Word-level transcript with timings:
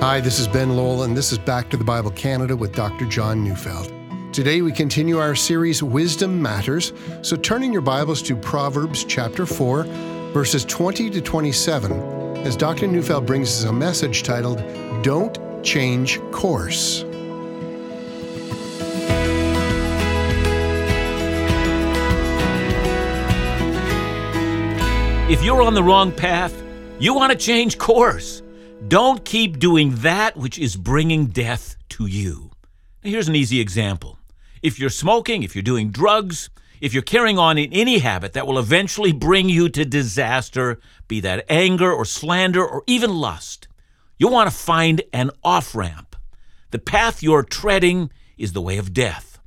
Hi, 0.00 0.20
this 0.20 0.38
is 0.38 0.46
Ben 0.46 0.76
Lowell, 0.76 1.02
and 1.02 1.16
this 1.16 1.32
is 1.32 1.38
Back 1.38 1.68
to 1.70 1.76
the 1.76 1.82
Bible 1.82 2.12
Canada 2.12 2.56
with 2.56 2.72
Dr. 2.72 3.04
John 3.04 3.42
Neufeld. 3.42 3.92
Today 4.32 4.62
we 4.62 4.70
continue 4.70 5.18
our 5.18 5.34
series 5.34 5.82
Wisdom 5.82 6.40
Matters. 6.40 6.92
So 7.22 7.34
turn 7.34 7.64
in 7.64 7.72
your 7.72 7.82
Bibles 7.82 8.22
to 8.22 8.36
Proverbs 8.36 9.02
chapter 9.02 9.44
4, 9.44 9.82
verses 10.32 10.64
20 10.66 11.10
to 11.10 11.20
27, 11.20 11.90
as 12.46 12.56
Dr. 12.56 12.86
Neufeld 12.86 13.26
brings 13.26 13.48
us 13.48 13.64
a 13.64 13.72
message 13.72 14.22
titled, 14.22 14.62
Don't 15.02 15.36
Change 15.64 16.20
Course. 16.30 17.02
If 25.28 25.42
you're 25.42 25.62
on 25.62 25.74
the 25.74 25.82
wrong 25.82 26.12
path, 26.12 26.54
you 27.00 27.14
want 27.14 27.32
to 27.32 27.36
change 27.36 27.78
course. 27.78 28.42
Don't 28.86 29.24
keep 29.24 29.58
doing 29.58 29.96
that 29.96 30.36
which 30.36 30.58
is 30.58 30.76
bringing 30.76 31.26
death 31.26 31.76
to 31.90 32.06
you. 32.06 32.52
Now, 33.02 33.10
here's 33.10 33.28
an 33.28 33.34
easy 33.34 33.60
example. 33.60 34.18
If 34.62 34.78
you're 34.78 34.88
smoking, 34.88 35.42
if 35.42 35.56
you're 35.56 35.62
doing 35.62 35.90
drugs, 35.90 36.48
if 36.80 36.94
you're 36.94 37.02
carrying 37.02 37.38
on 37.38 37.58
in 37.58 37.72
any 37.72 37.98
habit 37.98 38.34
that 38.34 38.46
will 38.46 38.58
eventually 38.58 39.12
bring 39.12 39.48
you 39.48 39.68
to 39.70 39.84
disaster, 39.84 40.78
be 41.08 41.20
that 41.20 41.44
anger 41.48 41.92
or 41.92 42.04
slander 42.04 42.64
or 42.64 42.84
even 42.86 43.16
lust, 43.16 43.66
you'll 44.16 44.30
want 44.30 44.48
to 44.48 44.56
find 44.56 45.02
an 45.12 45.32
off 45.42 45.74
ramp. 45.74 46.14
The 46.70 46.78
path 46.78 47.22
you're 47.22 47.42
treading 47.42 48.10
is 48.36 48.52
the 48.52 48.62
way 48.62 48.78
of 48.78 48.94
death. 48.94 49.40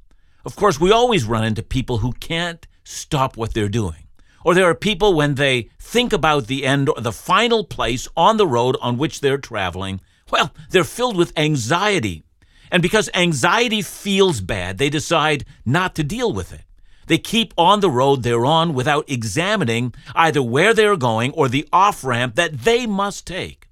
Of 0.44 0.56
course, 0.56 0.80
we 0.80 0.92
always 0.92 1.24
run 1.24 1.46
into 1.46 1.64
people 1.64 2.00
who 2.00 2.12
can't 2.14 2.68
stop 2.84 3.38
what 3.38 3.54
they're 3.54 3.70
doing. 3.70 4.08
Or 4.44 4.54
there 4.54 4.70
are 4.70 4.76
people 4.76 5.14
when 5.14 5.36
they 5.36 5.70
think 5.80 6.14
about 6.14 6.48
the 6.48 6.66
end 6.66 6.90
or 6.90 7.00
the 7.00 7.12
final 7.12 7.64
place 7.64 8.08
on 8.18 8.38
the 8.38 8.48
road 8.48 8.78
on 8.82 8.98
which 8.98 9.22
they're 9.22 9.38
traveling, 9.38 10.02
well, 10.32 10.52
they're 10.70 10.84
filled 10.84 11.18
with 11.18 11.38
anxiety. 11.38 12.24
And 12.72 12.82
because 12.82 13.10
anxiety 13.14 13.82
feels 13.82 14.42
bad, 14.42 14.78
they 14.78 14.90
decide 14.90 15.46
not 15.66 15.94
to 15.96 16.04
deal 16.04 16.32
with 16.32 16.54
it. 16.54 16.62
They 17.08 17.18
keep 17.18 17.54
on 17.58 17.82
the 17.82 17.90
road 17.90 18.24
they're 18.24 18.46
on 18.46 18.74
without 18.74 19.10
examining 19.10 19.94
either 20.16 20.42
where 20.42 20.74
they're 20.74 20.96
going 20.96 21.32
or 21.34 21.50
the 21.50 21.68
off 21.74 22.04
ramp 22.04 22.36
that 22.36 22.60
they 22.60 22.86
must 22.86 23.28
take. 23.28 23.68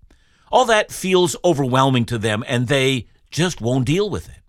All 0.51 0.65
that 0.65 0.91
feels 0.91 1.35
overwhelming 1.45 2.05
to 2.05 2.17
them 2.17 2.43
and 2.47 2.67
they 2.67 3.07
just 3.31 3.61
won't 3.61 3.85
deal 3.85 4.09
with 4.09 4.27
it. 4.27 4.41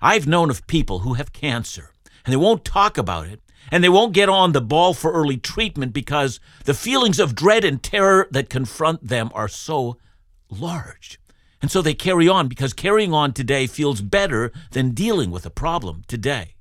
I've 0.00 0.28
known 0.28 0.50
of 0.50 0.66
people 0.66 1.00
who 1.00 1.14
have 1.14 1.32
cancer 1.32 1.90
and 2.24 2.32
they 2.32 2.36
won't 2.36 2.64
talk 2.64 2.98
about 2.98 3.26
it 3.26 3.40
and 3.70 3.82
they 3.82 3.88
won't 3.88 4.12
get 4.12 4.28
on 4.28 4.52
the 4.52 4.60
ball 4.60 4.94
for 4.94 5.12
early 5.12 5.36
treatment 5.36 5.92
because 5.92 6.40
the 6.64 6.74
feelings 6.74 7.18
of 7.18 7.34
dread 7.34 7.64
and 7.64 7.82
terror 7.82 8.28
that 8.30 8.50
confront 8.50 9.06
them 9.06 9.30
are 9.34 9.48
so 9.48 9.96
large. 10.50 11.18
And 11.62 11.70
so 11.70 11.82
they 11.82 11.94
carry 11.94 12.28
on 12.28 12.48
because 12.48 12.72
carrying 12.72 13.12
on 13.12 13.32
today 13.32 13.66
feels 13.66 14.00
better 14.00 14.52
than 14.72 14.92
dealing 14.92 15.30
with 15.30 15.46
a 15.46 15.50
problem 15.50 16.04
today. 16.06 16.54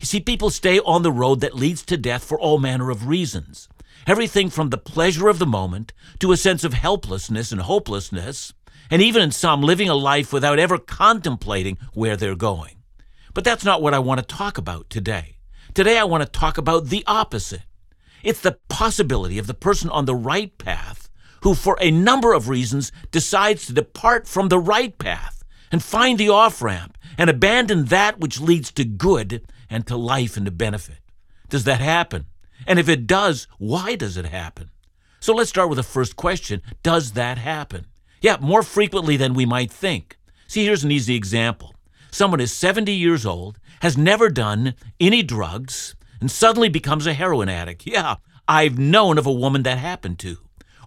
You 0.00 0.06
see, 0.06 0.20
people 0.20 0.50
stay 0.50 0.80
on 0.80 1.02
the 1.02 1.12
road 1.12 1.40
that 1.40 1.54
leads 1.54 1.82
to 1.84 1.96
death 1.96 2.24
for 2.24 2.38
all 2.38 2.58
manner 2.58 2.90
of 2.90 3.06
reasons. 3.06 3.68
Everything 4.06 4.50
from 4.50 4.70
the 4.70 4.78
pleasure 4.78 5.28
of 5.28 5.38
the 5.38 5.46
moment 5.46 5.92
to 6.18 6.32
a 6.32 6.36
sense 6.36 6.64
of 6.64 6.74
helplessness 6.74 7.52
and 7.52 7.60
hopelessness, 7.60 8.52
and 8.90 9.00
even 9.00 9.22
in 9.22 9.30
some 9.30 9.62
living 9.62 9.88
a 9.88 9.94
life 9.94 10.32
without 10.32 10.58
ever 10.58 10.76
contemplating 10.76 11.78
where 11.94 12.16
they're 12.16 12.34
going. 12.34 12.78
But 13.32 13.44
that's 13.44 13.64
not 13.64 13.80
what 13.80 13.94
I 13.94 14.00
want 14.00 14.18
to 14.18 14.26
talk 14.26 14.58
about 14.58 14.90
today. 14.90 15.36
Today, 15.74 15.96
I 15.96 16.04
want 16.04 16.22
to 16.22 16.28
talk 16.28 16.58
about 16.58 16.88
the 16.88 17.02
opposite. 17.06 17.62
It's 18.22 18.42
the 18.42 18.58
possibility 18.68 19.38
of 19.38 19.46
the 19.46 19.54
person 19.54 19.88
on 19.88 20.04
the 20.04 20.14
right 20.14 20.56
path 20.58 21.08
who, 21.44 21.54
for 21.54 21.78
a 21.80 21.90
number 21.90 22.34
of 22.34 22.50
reasons, 22.50 22.92
decides 23.10 23.66
to 23.66 23.72
depart 23.72 24.28
from 24.28 24.48
the 24.50 24.58
right 24.58 24.96
path 24.98 25.42
and 25.70 25.82
find 25.82 26.18
the 26.18 26.28
off 26.28 26.60
ramp 26.60 26.98
and 27.16 27.30
abandon 27.30 27.86
that 27.86 28.20
which 28.20 28.38
leads 28.38 28.70
to 28.72 28.84
good 28.84 29.46
and 29.70 29.86
to 29.86 29.96
life 29.96 30.36
and 30.36 30.44
to 30.44 30.52
benefit. 30.52 30.98
Does 31.48 31.64
that 31.64 31.80
happen? 31.80 32.26
And 32.66 32.78
if 32.78 32.90
it 32.90 33.06
does, 33.06 33.48
why 33.56 33.96
does 33.96 34.18
it 34.18 34.26
happen? 34.26 34.70
So 35.20 35.32
let's 35.32 35.48
start 35.48 35.70
with 35.70 35.76
the 35.76 35.82
first 35.82 36.16
question 36.16 36.60
Does 36.82 37.12
that 37.12 37.38
happen? 37.38 37.86
Yeah, 38.20 38.36
more 38.42 38.62
frequently 38.62 39.16
than 39.16 39.32
we 39.32 39.46
might 39.46 39.70
think. 39.70 40.18
See, 40.48 40.66
here's 40.66 40.84
an 40.84 40.92
easy 40.92 41.16
example. 41.16 41.74
Someone 42.10 42.40
is 42.40 42.52
70 42.52 42.92
years 42.92 43.24
old 43.24 43.58
has 43.82 43.98
never 43.98 44.30
done 44.30 44.74
any 44.98 45.22
drugs 45.22 45.94
and 46.20 46.30
suddenly 46.30 46.68
becomes 46.68 47.06
a 47.06 47.12
heroin 47.12 47.48
addict. 47.48 47.84
Yeah, 47.84 48.16
I've 48.46 48.78
known 48.78 49.18
of 49.18 49.26
a 49.26 49.32
woman 49.32 49.64
that 49.64 49.78
happened 49.78 50.20
to. 50.20 50.38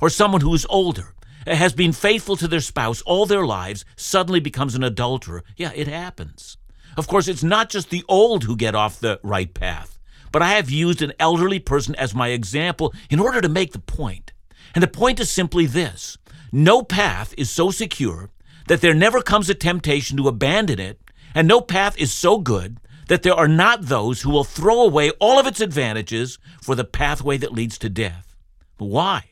Or 0.01 0.09
someone 0.09 0.41
who's 0.41 0.66
older, 0.69 1.13
has 1.45 1.73
been 1.73 1.91
faithful 1.91 2.35
to 2.38 2.47
their 2.47 2.61
spouse 2.61 3.01
all 3.01 3.25
their 3.25 3.45
lives, 3.45 3.85
suddenly 3.95 4.39
becomes 4.39 4.75
an 4.75 4.83
adulterer. 4.83 5.44
Yeah, 5.57 5.72
it 5.75 5.88
happens. 5.88 6.57
Of 6.97 7.07
course, 7.07 7.28
it's 7.28 7.44
not 7.44 7.69
just 7.69 7.89
the 7.89 8.03
old 8.07 8.45
who 8.45 8.56
get 8.56 8.75
off 8.75 9.00
the 9.00 9.19
right 9.22 9.53
path, 9.53 10.00
but 10.31 10.41
I 10.41 10.53
have 10.53 10.69
used 10.69 11.01
an 11.01 11.13
elderly 11.19 11.59
person 11.59 11.95
as 11.95 12.16
my 12.16 12.29
example 12.29 12.94
in 13.09 13.19
order 13.19 13.41
to 13.41 13.50
make 13.50 13.73
the 13.73 13.79
point. 13.79 14.31
And 14.73 14.81
the 14.81 14.88
point 14.88 15.19
is 15.19 15.29
simply 15.29 15.66
this 15.66 16.17
no 16.51 16.81
path 16.81 17.33
is 17.38 17.51
so 17.51 17.72
secure 17.72 18.29
that 18.67 18.79
there 18.79 18.94
never 18.94 19.22
comes 19.22 19.50
a 19.50 19.53
temptation 19.53 20.16
to 20.17 20.29
abandon 20.29 20.79
it, 20.79 21.00
and 21.35 21.47
no 21.47 21.59
path 21.59 21.97
is 22.00 22.13
so 22.13 22.39
good 22.39 22.79
that 23.08 23.24
there 23.24 23.34
are 23.34 23.48
not 23.48 23.84
those 23.84 24.22
who 24.22 24.30
will 24.30 24.44
throw 24.44 24.82
away 24.82 25.12
all 25.20 25.40
of 25.40 25.48
its 25.48 25.62
advantages 25.62 26.40
for 26.62 26.76
the 26.76 26.84
pathway 26.84 27.38
that 27.38 27.54
leads 27.54 27.78
to 27.80 27.90
death. 27.90 28.36
But 28.78 28.86
why? 28.86 29.32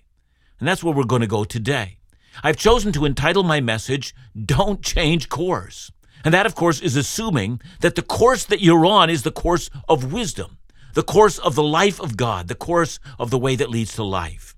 And 0.59 0.67
that's 0.67 0.83
where 0.83 0.93
we're 0.93 1.03
going 1.03 1.21
to 1.21 1.27
go 1.27 1.43
today. 1.43 1.97
I've 2.43 2.57
chosen 2.57 2.91
to 2.93 3.05
entitle 3.05 3.43
my 3.43 3.61
message, 3.61 4.15
Don't 4.45 4.81
Change 4.81 5.29
Course. 5.29 5.91
And 6.23 6.33
that, 6.33 6.45
of 6.45 6.55
course, 6.55 6.79
is 6.79 6.95
assuming 6.95 7.61
that 7.81 7.95
the 7.95 8.01
course 8.01 8.45
that 8.45 8.61
you're 8.61 8.85
on 8.85 9.09
is 9.09 9.23
the 9.23 9.31
course 9.31 9.69
of 9.89 10.13
wisdom, 10.13 10.57
the 10.93 11.03
course 11.03 11.37
of 11.37 11.55
the 11.55 11.63
life 11.63 11.99
of 11.99 12.15
God, 12.15 12.47
the 12.47 12.55
course 12.55 12.99
of 13.19 13.29
the 13.29 13.37
way 13.37 13.55
that 13.55 13.69
leads 13.69 13.93
to 13.95 14.03
life. 14.03 14.55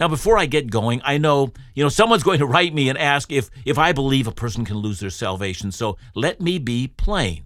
Now, 0.00 0.08
before 0.08 0.38
I 0.38 0.46
get 0.46 0.70
going, 0.70 1.00
I 1.04 1.18
know, 1.18 1.52
you 1.74 1.82
know, 1.82 1.90
someone's 1.90 2.22
going 2.28 2.38
to 2.38 2.46
write 2.46 2.74
me 2.74 2.88
and 2.88 2.98
ask 2.98 3.30
if, 3.30 3.50
if 3.64 3.78
I 3.78 3.92
believe 3.92 4.26
a 4.26 4.32
person 4.32 4.64
can 4.64 4.78
lose 4.78 5.00
their 5.00 5.10
salvation. 5.10 5.70
So 5.70 5.98
let 6.14 6.40
me 6.40 6.58
be 6.58 6.88
plain. 6.88 7.44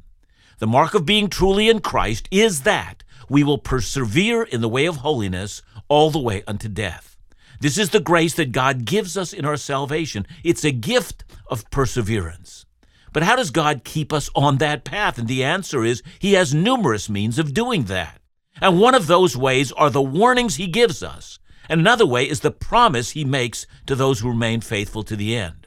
The 0.59 0.67
mark 0.67 0.95
of 0.95 1.05
being 1.05 1.29
truly 1.29 1.69
in 1.69 1.81
Christ 1.81 2.29
is 2.31 2.63
that 2.63 3.03
we 3.29 3.45
will 3.45 3.59
persevere 3.59 4.43
in 4.43 4.61
the 4.63 4.69
way 4.69 4.87
of 4.87 4.97
holiness 4.97 5.61
all 5.89 6.11
the 6.11 6.19
way 6.19 6.43
unto 6.47 6.69
death. 6.69 7.17
This 7.61 7.77
is 7.77 7.91
the 7.91 8.01
grace 8.01 8.35
that 8.35 8.53
God 8.53 8.85
gives 8.85 9.17
us 9.17 9.33
in 9.33 9.45
our 9.45 9.57
salvation. 9.57 10.27
It's 10.45 10.65
a 10.65 10.71
gift 10.71 11.25
of 11.49 11.69
perseverance. 11.71 12.65
But 13.13 13.23
how 13.23 13.37
does 13.37 13.51
God 13.51 13.85
keep 13.85 14.13
us 14.13 14.31
on 14.35 14.59
that 14.59 14.85
path? 14.85 15.19
And 15.19 15.29
the 15.29 15.45
answer 15.45 15.85
is 15.85 16.03
He 16.19 16.35
has 16.35 16.55
numerous 16.55 17.09
means 17.09 17.39
of 17.39 17.55
doing 17.55 17.85
that. 17.85 18.21
And 18.61 18.81
one 18.81 18.95
of 18.95 19.07
those 19.07 19.37
ways 19.37 19.73
are 19.73 19.91
the 19.91 20.03
warnings 20.03 20.57
He 20.57 20.67
gives 20.67 21.03
us. 21.03 21.39
And 21.69 21.81
another 21.81 22.07
way 22.07 22.29
is 22.29 22.41
the 22.41 22.51
promise 22.51 23.11
He 23.11 23.25
makes 23.25 23.67
to 23.87 23.95
those 23.95 24.21
who 24.21 24.29
remain 24.29 24.61
faithful 24.61 25.03
to 25.05 25.17
the 25.17 25.37
end. 25.37 25.67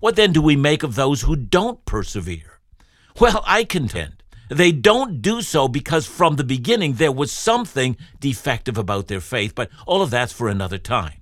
What 0.00 0.16
then 0.16 0.32
do 0.32 0.42
we 0.42 0.56
make 0.56 0.82
of 0.82 0.94
those 0.94 1.22
who 1.22 1.36
don't 1.36 1.84
persevere? 1.84 2.53
Well, 3.20 3.44
I 3.46 3.62
contend 3.62 4.24
they 4.48 4.72
don't 4.72 5.22
do 5.22 5.40
so 5.40 5.68
because 5.68 6.04
from 6.04 6.34
the 6.34 6.42
beginning 6.42 6.94
there 6.94 7.12
was 7.12 7.30
something 7.30 7.96
defective 8.18 8.76
about 8.76 9.06
their 9.06 9.20
faith, 9.20 9.54
but 9.54 9.70
all 9.86 10.02
of 10.02 10.10
that's 10.10 10.32
for 10.32 10.48
another 10.48 10.78
time. 10.78 11.20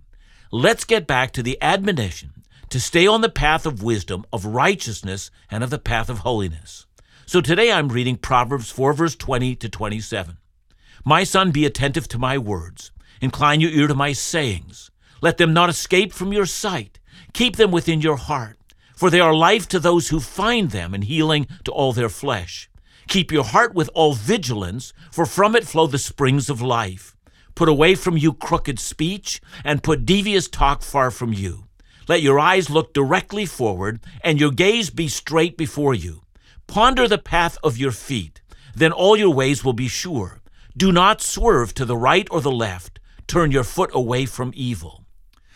Let's 0.51 0.85
get 0.85 1.07
back 1.07 1.33
to 1.33 1.43
the 1.43 1.61
admonition 1.61 2.45
to 2.71 2.81
stay 2.81 3.07
on 3.07 3.21
the 3.21 3.29
path 3.29 3.67
of 3.67 3.83
wisdom, 3.83 4.25
of 4.33 4.47
righteousness, 4.47 5.31
and 5.51 5.63
of 5.63 5.69
the 5.69 5.79
path 5.79 6.09
of 6.09 6.21
holiness. 6.21 6.87
So 7.27 7.43
today 7.43 7.71
I'm 7.71 7.89
reading 7.89 8.17
Proverbs 8.17 8.71
4, 8.71 8.95
verse 8.95 9.15
20 9.15 9.55
to 9.57 9.69
27. 9.69 10.39
My 11.05 11.25
son, 11.25 11.51
be 11.51 11.67
attentive 11.67 12.09
to 12.09 12.19
my 12.19 12.39
words, 12.39 12.91
incline 13.21 13.61
your 13.61 13.71
ear 13.71 13.87
to 13.87 13.95
my 13.95 14.15
sayings. 14.15 14.91
Let 15.21 15.37
them 15.37 15.53
not 15.53 15.69
escape 15.69 16.15
from 16.15 16.33
your 16.33 16.47
sight, 16.47 16.99
keep 17.35 17.57
them 17.57 17.71
within 17.71 18.01
your 18.01 18.17
heart 18.17 18.57
for 19.03 19.11
they 19.11 19.19
are 19.19 19.35
life 19.35 19.67
to 19.67 19.81
those 19.81 20.11
who 20.11 20.21
find 20.21 20.71
them 20.71 20.95
and 20.95 21.03
healing 21.03 21.49
to 21.65 21.73
all 21.73 21.93
their 21.93 22.09
flesh. 22.09 22.71
Keep 23.09 23.33
your 23.33 23.43
heart 23.43 23.75
with 23.75 23.91
all 23.95 24.13
vigilance, 24.13 24.93
for 25.11 25.27
from 25.27 25.57
it 25.57 25.67
flow 25.67 25.89
the 25.89 25.99
springs 25.99 26.49
of 26.49 26.63
life. 26.63 27.17
Put 27.57 27.69
away 27.69 27.97
from 27.97 28.17
you 28.17 28.33
crooked 28.33 28.79
speech, 28.79 29.41
and 29.65 29.83
put 29.83 30.07
devious 30.07 30.47
talk 30.47 30.85
far 30.85 31.11
from 31.11 31.33
you. 31.33 31.65
Let 32.07 32.23
your 32.23 32.39
eyes 32.39 32.71
look 32.71 32.95
directly 32.95 33.45
forward, 33.45 33.99
and 34.23 34.39
your 34.39 34.53
gaze 34.53 34.89
be 34.89 35.09
straight 35.09 35.57
before 35.57 35.95
you. 35.95 36.23
Ponder 36.69 37.09
the 37.09 37.19
path 37.19 37.59
of 37.65 37.77
your 37.77 37.91
feet, 37.91 38.41
then 38.73 38.93
all 38.93 39.17
your 39.17 39.35
ways 39.35 39.65
will 39.65 39.73
be 39.73 39.89
sure. 39.89 40.43
Do 40.77 40.93
not 40.93 41.21
swerve 41.21 41.75
to 41.75 41.85
the 41.85 41.97
right 41.97 42.29
or 42.31 42.41
the 42.41 42.53
left. 42.53 43.01
Turn 43.27 43.51
your 43.51 43.65
foot 43.65 43.91
away 43.93 44.27
from 44.27 44.53
evil. 44.55 45.03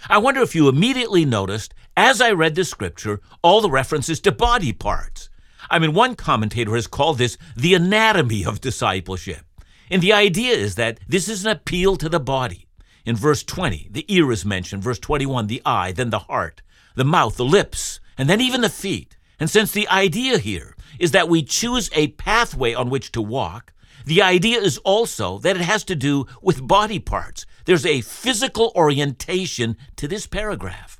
I 0.08 0.18
wonder 0.18 0.40
if 0.40 0.54
you 0.54 0.68
immediately 0.68 1.24
noticed, 1.24 1.74
as 1.96 2.20
I 2.20 2.32
read 2.32 2.54
the 2.54 2.64
scripture, 2.64 3.20
all 3.42 3.60
the 3.60 3.70
references 3.70 4.20
to 4.20 4.32
body 4.32 4.72
parts. 4.72 5.30
I 5.70 5.78
mean, 5.78 5.94
one 5.94 6.14
commentator 6.14 6.74
has 6.74 6.86
called 6.86 7.18
this 7.18 7.38
the 7.56 7.74
anatomy 7.74 8.44
of 8.44 8.60
discipleship. 8.60 9.44
And 9.90 10.02
the 10.02 10.12
idea 10.12 10.54
is 10.54 10.74
that 10.74 11.00
this 11.08 11.28
is 11.28 11.44
an 11.44 11.52
appeal 11.52 11.96
to 11.96 12.08
the 12.08 12.20
body. 12.20 12.66
In 13.04 13.16
verse 13.16 13.42
20, 13.42 13.88
the 13.90 14.04
ear 14.12 14.30
is 14.32 14.44
mentioned. 14.44 14.82
Verse 14.82 14.98
21, 14.98 15.46
the 15.46 15.62
eye, 15.64 15.92
then 15.92 16.10
the 16.10 16.20
heart, 16.20 16.62
the 16.96 17.04
mouth, 17.04 17.36
the 17.36 17.44
lips, 17.44 18.00
and 18.18 18.28
then 18.28 18.40
even 18.40 18.60
the 18.60 18.68
feet. 18.68 19.16
And 19.38 19.48
since 19.48 19.72
the 19.72 19.88
idea 19.88 20.38
here 20.38 20.76
is 20.98 21.12
that 21.12 21.28
we 21.28 21.42
choose 21.42 21.90
a 21.94 22.08
pathway 22.08 22.74
on 22.74 22.90
which 22.90 23.12
to 23.12 23.22
walk, 23.22 23.72
the 24.04 24.22
idea 24.22 24.60
is 24.60 24.78
also 24.78 25.38
that 25.38 25.56
it 25.56 25.62
has 25.62 25.84
to 25.84 25.96
do 25.96 26.26
with 26.42 26.66
body 26.66 26.98
parts. 26.98 27.46
There's 27.64 27.86
a 27.86 28.00
physical 28.00 28.72
orientation 28.76 29.76
to 29.96 30.08
this 30.08 30.26
paragraph. 30.26 30.95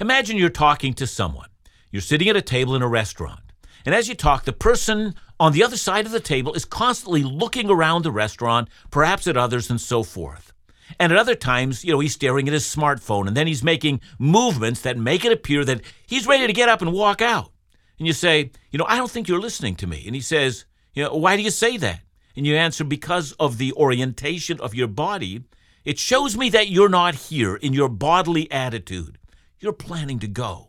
Imagine 0.00 0.36
you're 0.36 0.50
talking 0.50 0.92
to 0.94 1.06
someone. 1.06 1.48
You're 1.90 2.02
sitting 2.02 2.28
at 2.28 2.36
a 2.36 2.42
table 2.42 2.74
in 2.74 2.82
a 2.82 2.88
restaurant. 2.88 3.40
And 3.84 3.94
as 3.94 4.08
you 4.08 4.14
talk, 4.14 4.44
the 4.44 4.52
person 4.52 5.14
on 5.38 5.52
the 5.52 5.62
other 5.62 5.76
side 5.76 6.06
of 6.06 6.12
the 6.12 6.20
table 6.20 6.52
is 6.54 6.64
constantly 6.64 7.22
looking 7.22 7.70
around 7.70 8.02
the 8.02 8.10
restaurant, 8.10 8.68
perhaps 8.90 9.26
at 9.26 9.36
others 9.36 9.70
and 9.70 9.80
so 9.80 10.02
forth. 10.02 10.52
And 10.98 11.12
at 11.12 11.18
other 11.18 11.34
times, 11.34 11.84
you 11.84 11.92
know, 11.92 12.00
he's 12.00 12.12
staring 12.12 12.46
at 12.48 12.54
his 12.54 12.64
smartphone 12.64 13.26
and 13.26 13.36
then 13.36 13.46
he's 13.46 13.64
making 13.64 14.00
movements 14.18 14.82
that 14.82 14.98
make 14.98 15.24
it 15.24 15.32
appear 15.32 15.64
that 15.64 15.82
he's 16.06 16.26
ready 16.26 16.46
to 16.46 16.52
get 16.52 16.68
up 16.68 16.82
and 16.82 16.92
walk 16.92 17.22
out. 17.22 17.52
And 17.98 18.06
you 18.06 18.12
say, 18.12 18.50
you 18.70 18.78
know, 18.78 18.86
I 18.88 18.96
don't 18.96 19.10
think 19.10 19.28
you're 19.28 19.40
listening 19.40 19.76
to 19.76 19.86
me. 19.86 20.04
And 20.06 20.14
he 20.14 20.20
says, 20.20 20.64
you 20.94 21.04
know, 21.04 21.14
why 21.14 21.36
do 21.36 21.42
you 21.42 21.50
say 21.50 21.76
that? 21.78 22.00
And 22.36 22.46
you 22.46 22.54
answer, 22.54 22.84
because 22.84 23.32
of 23.32 23.58
the 23.58 23.72
orientation 23.72 24.60
of 24.60 24.74
your 24.74 24.88
body. 24.88 25.44
It 25.84 25.98
shows 26.00 26.36
me 26.36 26.50
that 26.50 26.68
you're 26.68 26.88
not 26.88 27.14
here 27.14 27.54
in 27.54 27.72
your 27.72 27.88
bodily 27.88 28.50
attitude. 28.50 29.18
You're 29.58 29.72
planning 29.72 30.18
to 30.18 30.28
go. 30.28 30.68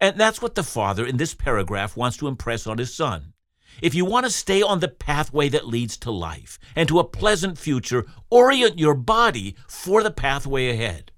And 0.00 0.18
that's 0.18 0.40
what 0.40 0.54
the 0.54 0.62
father 0.62 1.04
in 1.04 1.18
this 1.18 1.34
paragraph 1.34 1.96
wants 1.96 2.16
to 2.18 2.28
impress 2.28 2.66
on 2.66 2.78
his 2.78 2.94
son. 2.94 3.34
If 3.82 3.94
you 3.94 4.06
want 4.06 4.24
to 4.24 4.30
stay 4.30 4.62
on 4.62 4.80
the 4.80 4.88
pathway 4.88 5.50
that 5.50 5.66
leads 5.66 5.98
to 5.98 6.10
life 6.10 6.58
and 6.74 6.88
to 6.88 6.98
a 6.98 7.04
pleasant 7.04 7.58
future, 7.58 8.06
orient 8.30 8.78
your 8.78 8.94
body 8.94 9.54
for 9.68 10.02
the 10.02 10.10
pathway 10.10 10.70
ahead. 10.70 11.12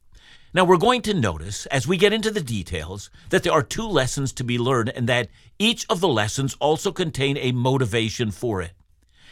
Now, 0.53 0.65
we're 0.65 0.77
going 0.77 1.03
to 1.03 1.15
notice 1.15 1.67
as 1.67 1.87
we 1.87 1.97
get 1.97 2.12
into 2.12 2.33
the 2.33 2.41
details 2.41 3.11
that 3.31 3.44
there 3.44 3.53
are 3.53 3.62
two 3.62 3.87
lessons 3.87 4.33
to 4.33 4.44
be 4.44 4.59
learned 4.59 4.89
and 4.89 5.09
that 5.09 5.29
each 5.59 5.87
of 5.89 6.01
the 6.01 6.09
lessons 6.09 6.56
also 6.59 6.91
contain 6.91 7.37
a 7.37 7.53
motivation 7.53 8.33
for 8.33 8.61
it. 8.61 8.73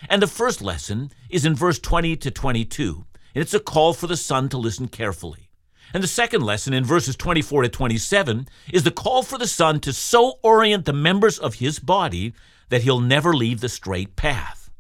And 0.09 0.23
the 0.23 0.29
first 0.29 0.63
lesson 0.63 1.11
is 1.29 1.45
in 1.45 1.55
verse 1.57 1.79
20 1.79 2.17
to 2.17 2.31
22, 2.31 3.07
and 3.35 3.43
it's 3.43 3.55
a 3.55 3.61
call 3.61 3.95
for 3.95 4.07
the 4.07 4.17
son 4.17 4.49
to 4.51 4.59
listen 4.59 4.89
carefully. 4.89 5.46
And 5.95 6.03
the 6.03 6.09
second 6.09 6.43
lesson 6.43 6.73
in 6.73 6.85
verses 6.85 7.17
24 7.17 7.63
to 7.63 7.69
27 7.69 8.49
is 8.73 8.83
the 8.83 8.91
call 8.91 9.23
for 9.23 9.39
the 9.39 9.47
son 9.47 9.81
to 9.81 9.93
so 9.93 10.39
orient 10.43 10.85
the 10.85 10.93
members 10.93 11.39
of 11.39 11.55
his 11.55 11.79
body 11.79 12.35
that 12.69 12.83
he'll 12.83 13.01
never 13.01 13.35
leave 13.35 13.61
the 13.61 13.69
straight 13.69 14.17
path. 14.17 14.71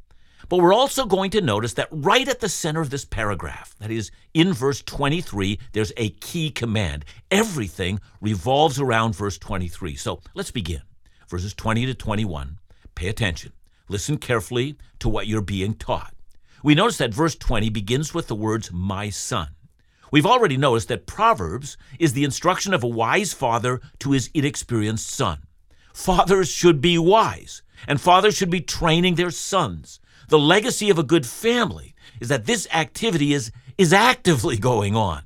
But 0.49 0.58
we're 0.58 0.75
also 0.75 1.06
going 1.06 1.31
to 1.31 1.41
notice 1.41 1.75
that 1.75 1.88
right 1.91 2.29
at 2.29 2.41
the 2.41 2.49
center 2.49 2.81
of 2.81 2.91
this 2.91 3.05
paragraph, 3.05 3.75
that 3.81 3.91
is 3.91 4.11
in 4.32 4.53
verse 4.53 4.81
23, 4.82 5.58
there's 5.73 5.93
a 5.97 6.11
key 6.11 6.50
command. 6.50 7.05
Everything 7.31 7.99
revolves 8.20 8.79
around 8.81 9.17
verse 9.17 9.38
23. 9.38 9.97
So 9.97 10.20
let's 10.35 10.53
begin. 10.53 10.82
Verses 11.29 11.53
20 11.55 11.87
to 11.87 11.94
21. 11.94 12.58
Pay 12.94 13.08
attention. 13.08 13.53
Listen 13.88 14.19
carefully 14.19 14.76
to 15.00 15.08
what 15.08 15.26
you're 15.26 15.41
being 15.41 15.75
taught. 15.75 16.14
We 16.62 16.75
notice 16.75 16.99
that 16.99 17.14
verse 17.14 17.35
20 17.35 17.69
begins 17.70 18.14
with 18.14 18.29
the 18.29 18.35
words, 18.35 18.70
my 18.73 19.11
son. 19.11 19.49
We've 20.11 20.26
already 20.26 20.56
noticed 20.56 20.88
that 20.88 21.06
Proverbs 21.06 21.76
is 21.99 22.12
the 22.12 22.25
instruction 22.25 22.73
of 22.73 22.85
a 22.85 22.88
wise 22.88 23.32
father 23.32 23.81
to 24.00 24.12
his 24.12 24.31
inexperienced 24.35 25.08
son. 25.08 25.47
Fathers 25.93 26.49
should 26.49 26.81
be 26.81 26.99
wise, 26.99 27.62
and 27.88 28.00
fathers 28.00 28.37
should 28.37 28.50
be 28.50 28.61
training 28.61 29.14
their 29.14 29.31
sons. 29.31 29.99
The 30.29 30.38
legacy 30.38 30.91
of 30.91 30.99
a 30.99 31.03
good 31.03 31.26
family 31.26 31.94
is 32.20 32.29
that 32.29 32.47
this 32.47 32.69
activity 32.73 33.32
is, 33.32 33.50
is 33.79 33.93
actively 33.93 34.56
going 34.73 34.94
on. 34.94 35.23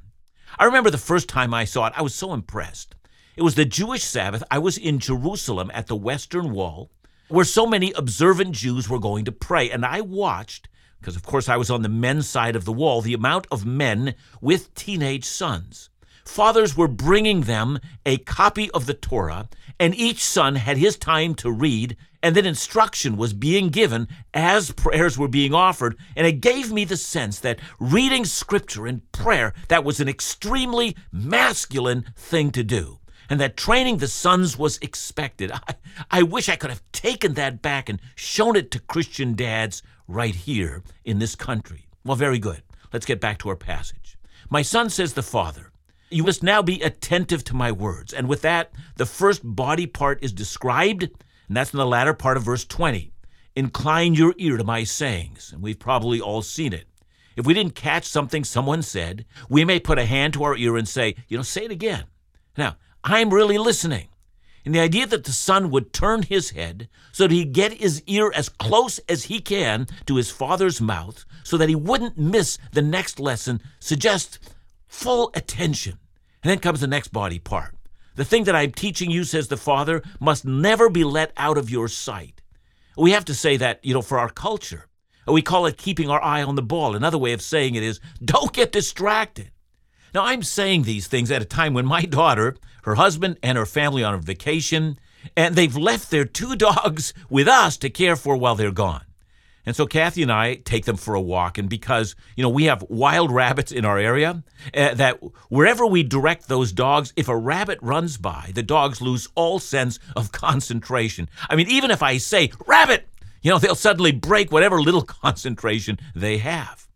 I 0.59 0.65
remember 0.65 0.91
the 0.91 0.99
first 0.99 1.29
time 1.29 1.53
I 1.53 1.65
saw 1.65 1.87
it, 1.87 1.93
I 1.97 2.03
was 2.03 2.15
so 2.15 2.33
impressed. 2.33 2.95
It 3.37 3.43
was 3.43 3.55
the 3.55 3.65
Jewish 3.65 4.05
Sabbath. 4.05 4.43
I 4.51 4.59
was 4.59 4.77
in 4.77 4.99
Jerusalem 4.99 5.71
at 5.73 5.87
the 5.87 5.97
Western 5.97 6.53
Wall, 6.53 6.91
where 7.29 7.45
so 7.45 7.67
many 7.67 7.93
observant 7.93 8.53
Jews 8.53 8.89
were 8.89 8.99
going 8.99 9.25
to 9.25 9.33
pray, 9.33 9.71
and 9.71 9.85
I 9.85 10.01
watched 10.01 10.69
because 11.01 11.17
of 11.17 11.23
course 11.23 11.49
I 11.49 11.57
was 11.57 11.71
on 11.71 11.83
the 11.83 11.89
men's 11.89 12.29
side 12.29 12.55
of 12.55 12.65
the 12.65 12.73
wall, 12.73 13.01
the 13.01 13.15
amount 13.15 13.47
of 13.51 13.67
men 13.67 14.15
with 14.41 14.73
teenage 14.75 15.25
sons. 15.25 15.91
Fathers 16.25 16.77
were 16.77 16.87
bringing 16.87 17.43
them 17.43 17.81
a 18.07 18.19
copy 18.19 18.71
of 18.71 18.87
the 18.87 18.95
Torah, 18.95 19.49
and 19.81 19.95
each 19.95 20.23
son 20.25 20.55
had 20.57 20.77
his 20.77 20.97
time 20.97 21.35
to 21.37 21.51
read, 21.51 21.97
and 22.23 22.37
then 22.37 22.47
instruction 22.47 23.17
was 23.17 23.33
being 23.33 23.71
given 23.71 24.07
as 24.33 24.71
prayers 24.71 25.19
were 25.19 25.27
being 25.27 25.55
offered. 25.55 25.97
And 26.15 26.27
it 26.27 26.41
gave 26.41 26.71
me 26.71 26.85
the 26.85 26.97
sense 26.97 27.41
that 27.41 27.59
reading 27.81 28.25
scripture 28.25 28.87
and 28.87 29.11
prayer, 29.11 29.55
that 29.69 29.83
was 29.83 29.99
an 29.99 30.09
extremely 30.09 30.95
masculine 31.11 32.13
thing 32.15 32.53
to 32.53 32.63
do. 32.63 33.00
And 33.31 33.41
that 33.41 33.57
training 33.57 33.99
the 33.99 34.09
sons 34.09 34.59
was 34.59 34.79
expected. 34.79 35.53
I, 35.55 35.75
I 36.11 36.23
wish 36.23 36.49
I 36.49 36.57
could 36.57 36.71
have 36.71 36.83
taken 36.93 37.35
that 37.35 37.63
back 37.63 37.89
and 37.89 38.01
shown 38.17 38.57
it 38.57 38.71
to 38.73 38.81
Christian 38.81 39.35
dads 39.35 39.83
right 40.09 40.35
here 40.35 40.83
in 41.05 41.21
this 41.21 41.37
country. 41.37 41.87
Well, 42.05 42.17
very 42.17 42.39
good. 42.39 42.63
Let's 42.93 43.07
get 43.07 43.21
back 43.21 43.39
to 43.39 43.49
our 43.49 43.57
passage. 43.57 44.19
My 44.51 44.63
son 44.63 44.91
says 44.91 45.15
the 45.15 45.23
Father, 45.23 45.71
you 46.11 46.25
must 46.25 46.43
now 46.43 46.61
be 46.61 46.83
attentive 46.83 47.45
to 47.45 47.55
my 47.55 47.71
words. 47.71 48.13
And 48.13 48.29
with 48.29 48.43
that, 48.43 48.73
the 48.97 49.07
first 49.07 49.43
body 49.45 49.87
part 49.87 50.23
is 50.23 50.33
described, 50.33 51.05
and 51.05 51.57
that's 51.57 51.73
in 51.73 51.79
the 51.79 51.87
latter 51.87 52.15
part 52.15 52.37
of 52.37 52.43
verse 52.43 52.65
20. 52.65 53.13
Incline 53.55 54.15
your 54.15 54.35
ear 54.39 54.57
to 54.57 54.65
my 54.65 54.83
sayings. 54.83 55.53
And 55.53 55.63
we've 55.63 55.79
probably 55.79 56.21
all 56.21 56.43
seen 56.43 56.73
it. 56.73 56.87
If 57.37 57.47
we 57.47 57.55
didn't 57.55 57.77
catch 57.77 58.07
something 58.07 58.43
someone 58.43 58.83
said, 58.83 59.25
we 59.49 59.65
may 59.65 59.79
put 59.79 59.99
a 59.99 60.05
hand 60.05 60.35
to 60.35 60.43
our 60.43 60.57
ear 60.57 60.77
and 60.77 60.89
say, 60.89 61.15
you 61.29 61.37
know, 61.37 61.43
say 61.43 61.65
it 61.65 61.71
again. 61.71 62.05
Now, 62.57 62.77
I'm 63.05 63.33
really 63.33 63.59
listening. 63.59 64.09
And 64.65 64.75
the 64.75 64.81
idea 64.81 65.07
that 65.07 65.25
the 65.25 65.33
son 65.33 65.71
would 65.71 65.93
turn 65.93 66.23
his 66.23 66.51
head 66.51 66.89
so 67.13 67.25
that 67.25 67.33
he'd 67.33 67.53
get 67.53 67.75
his 67.75 68.03
ear 68.07 68.31
as 68.35 68.49
close 68.49 68.99
as 69.09 69.25
he 69.25 69.41
can 69.41 69.87
to 70.07 70.17
his 70.17 70.31
father's 70.31 70.81
mouth 70.81 71.25
so 71.45 71.57
that 71.57 71.69
he 71.69 71.75
wouldn't 71.75 72.19
miss 72.19 72.59
the 72.73 72.83
next 72.83 73.19
lesson 73.19 73.63
suggests 73.81 74.39
full 74.87 75.31
attention. 75.35 75.99
And 76.43 76.51
then 76.51 76.59
comes 76.59 76.81
the 76.81 76.87
next 76.87 77.09
body 77.09 77.39
part. 77.39 77.75
The 78.17 78.25
thing 78.25 78.45
that 78.45 78.57
I'm 78.57 78.73
teaching 78.73 79.11
you, 79.11 79.25
says 79.25 79.49
the 79.49 79.57
Father, 79.57 80.03
must 80.19 80.45
never 80.45 80.91
be 80.91 81.05
let 81.05 81.33
out 81.37 81.57
of 81.57 81.71
your 81.71 81.89
sight. 81.89 82.43
We 82.97 83.13
have 83.13 83.25
to 83.27 83.35
say 83.35 83.57
that, 83.57 83.83
you 83.85 83.95
know, 83.95 84.03
for 84.03 84.19
our 84.19 84.29
culture. 84.29 84.87
We 85.27 85.43
call 85.43 85.67
it 85.67 85.77
keeping 85.77 86.11
our 86.11 86.23
eye 86.23 86.43
on 86.43 86.57
the 86.57 86.63
ball. 86.63 86.97
Another 86.97 87.19
way 87.19 87.33
of 87.33 87.41
saying 87.41 87.77
it 87.77 87.83
is 87.83 88.01
don't 88.23 88.53
get 88.53 88.73
distracted. 88.73 89.53
Now, 90.13 90.25
I'm 90.25 90.43
saying 90.43 90.83
these 90.83 91.07
things 91.07 91.31
at 91.31 91.43
a 91.43 91.47
time 91.47 91.73
when 91.73 91.87
my 91.87 92.03
daughter, 92.19 92.57
her 92.83 92.97
husband, 92.97 93.39
and 93.43 93.57
her 93.57 93.67
family 93.67 94.05
on 94.05 94.15
a 94.15 94.19
vacation, 94.19 94.99
and 95.37 95.55
they've 95.55 95.77
left 95.77 96.11
their 96.11 96.25
two 96.25 96.57
dogs 96.69 97.15
with 97.29 97.49
us 97.49 97.77
to 97.79 97.91
care 97.91 98.17
for 98.17 98.37
while 98.37 98.55
they're 98.55 98.71
gone. 98.71 99.05
And 99.67 99.77
so 99.77 99.87
Kathy 99.87 100.23
and 100.23 100.33
I 100.33 100.57
take 100.57 100.85
them 100.85 100.97
for 100.97 101.15
a 101.15 101.21
walk. 101.21 101.59
And 101.59 101.69
because, 101.69 102.17
you 102.35 102.43
know, 102.43 102.49
we 102.49 102.65
have 102.65 102.85
wild 102.89 103.31
rabbits 103.31 103.73
in 103.73 103.85
our 103.85 103.99
area, 103.99 104.43
uh, 104.75 104.95
that 104.95 105.21
wherever 105.49 105.87
we 105.87 106.03
direct 106.03 106.49
those 106.49 106.73
dogs, 106.73 107.13
if 107.15 107.29
a 107.29 107.37
rabbit 107.37 107.79
runs 107.83 108.17
by, 108.17 108.53
the 108.55 108.63
dogs 108.63 109.01
lose 109.01 109.29
all 109.35 109.59
sense 109.59 109.99
of 110.17 110.33
concentration. 110.33 111.29
I 111.49 111.57
mean, 111.57 111.69
even 111.69 111.91
if 111.91 112.03
I 112.03 112.17
say, 112.17 112.51
rabbit, 112.67 113.07
you 113.43 113.51
know, 113.51 113.59
they'll 113.59 113.75
suddenly 113.75 114.13
break 114.13 114.51
whatever 114.51 114.81
little 114.81 115.03
concentration 115.23 115.99
they 116.15 116.39
have. 116.39 116.89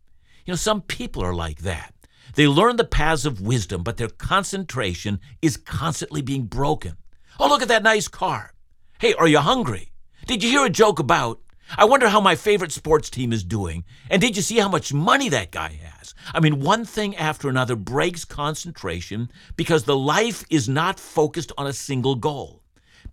You 0.45 0.51
know, 0.51 0.57
some 0.57 0.81
people 0.81 1.23
are 1.23 1.33
like 1.33 1.59
that. 1.59 1.93
They 2.35 2.47
learn 2.47 2.75
the 2.75 2.83
paths 2.83 3.25
of 3.25 3.39
wisdom, 3.39 3.81
but 3.81 3.95
their 3.95 4.09
concentration 4.09 5.21
is 5.41 5.55
constantly 5.55 6.21
being 6.21 6.43
broken. 6.43 6.97
Oh, 7.39 7.47
look 7.47 7.61
at 7.61 7.69
that 7.69 7.83
nice 7.83 8.09
car. 8.09 8.53
Hey, 8.99 9.13
are 9.13 9.27
you 9.27 9.39
hungry? 9.39 9.93
Did 10.27 10.43
you 10.43 10.49
hear 10.49 10.65
a 10.65 10.69
joke 10.69 10.99
about? 10.99 11.39
I 11.77 11.85
wonder 11.85 12.09
how 12.09 12.19
my 12.19 12.35
favorite 12.35 12.73
sports 12.73 13.09
team 13.09 13.31
is 13.31 13.43
doing. 13.43 13.85
And 14.09 14.21
did 14.21 14.35
you 14.35 14.41
see 14.41 14.57
how 14.57 14.67
much 14.67 14.93
money 14.93 15.29
that 15.29 15.51
guy 15.51 15.79
has? 15.81 16.13
I 16.33 16.41
mean, 16.41 16.59
one 16.59 16.83
thing 16.83 17.15
after 17.15 17.47
another 17.47 17.75
breaks 17.75 18.25
concentration 18.25 19.31
because 19.55 19.85
the 19.85 19.95
life 19.95 20.43
is 20.49 20.67
not 20.67 20.99
focused 20.99 21.53
on 21.57 21.67
a 21.67 21.73
single 21.73 22.15
goal. 22.15 22.63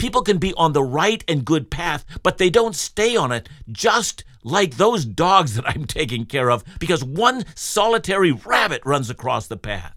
People 0.03 0.23
can 0.23 0.39
be 0.39 0.53
on 0.55 0.73
the 0.73 0.83
right 0.83 1.23
and 1.29 1.45
good 1.45 1.71
path, 1.71 2.05
but 2.25 2.39
they 2.39 2.51
don't 2.51 2.75
stay 2.75 3.15
on 3.15 3.31
it, 3.31 3.49
just 3.71 4.25
like 4.43 4.77
those 4.77 5.05
dogs 5.05 5.55
that 5.55 5.69
I'm 5.69 5.85
taking 5.85 6.27
care 6.27 6.51
of, 6.51 6.65
because 6.81 7.05
one 7.05 7.45
solitary 7.55 8.33
rabbit 8.33 8.83
runs 8.85 9.11
across 9.11 9.47
the 9.47 9.57
path. 9.57 9.95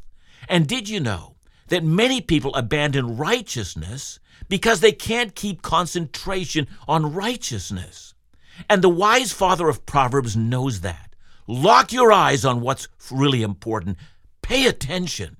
And 0.47 0.67
did 0.67 0.87
you 0.87 0.99
know 0.99 1.37
that 1.69 1.83
many 1.83 2.21
people 2.21 2.53
abandon 2.53 3.17
righteousness 3.17 4.19
because 4.47 4.79
they 4.79 4.91
can't 4.91 5.33
keep 5.33 5.63
concentration 5.63 6.67
on 6.87 7.15
righteousness? 7.15 8.13
And 8.69 8.83
the 8.83 8.89
wise 8.89 9.33
father 9.33 9.69
of 9.69 9.87
Proverbs 9.87 10.37
knows 10.37 10.81
that. 10.81 11.15
Lock 11.47 11.91
your 11.91 12.11
eyes 12.11 12.45
on 12.45 12.61
what's 12.61 12.87
really 13.09 13.41
important. 13.41 13.97
Pay 14.43 14.67
attention. 14.67 15.37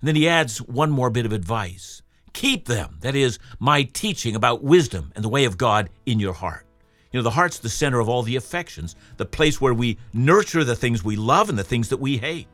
And 0.00 0.08
then 0.08 0.16
he 0.16 0.28
adds 0.28 0.60
one 0.60 0.90
more 0.90 1.08
bit 1.08 1.24
of 1.24 1.32
advice. 1.32 2.02
Keep 2.34 2.66
them, 2.66 2.98
that 3.00 3.16
is, 3.16 3.38
my 3.58 3.84
teaching 3.84 4.36
about 4.36 4.62
wisdom 4.62 5.12
and 5.14 5.24
the 5.24 5.30
way 5.30 5.46
of 5.46 5.56
God 5.56 5.88
in 6.04 6.20
your 6.20 6.34
heart. 6.34 6.66
You 7.10 7.18
know, 7.18 7.24
the 7.24 7.30
heart's 7.30 7.60
the 7.60 7.68
center 7.68 8.00
of 8.00 8.08
all 8.08 8.24
the 8.24 8.36
affections, 8.36 8.96
the 9.16 9.24
place 9.24 9.60
where 9.60 9.72
we 9.72 9.98
nurture 10.12 10.64
the 10.64 10.76
things 10.76 11.04
we 11.04 11.14
love 11.14 11.48
and 11.48 11.56
the 11.56 11.64
things 11.64 11.88
that 11.88 12.00
we 12.00 12.18
hate. 12.18 12.48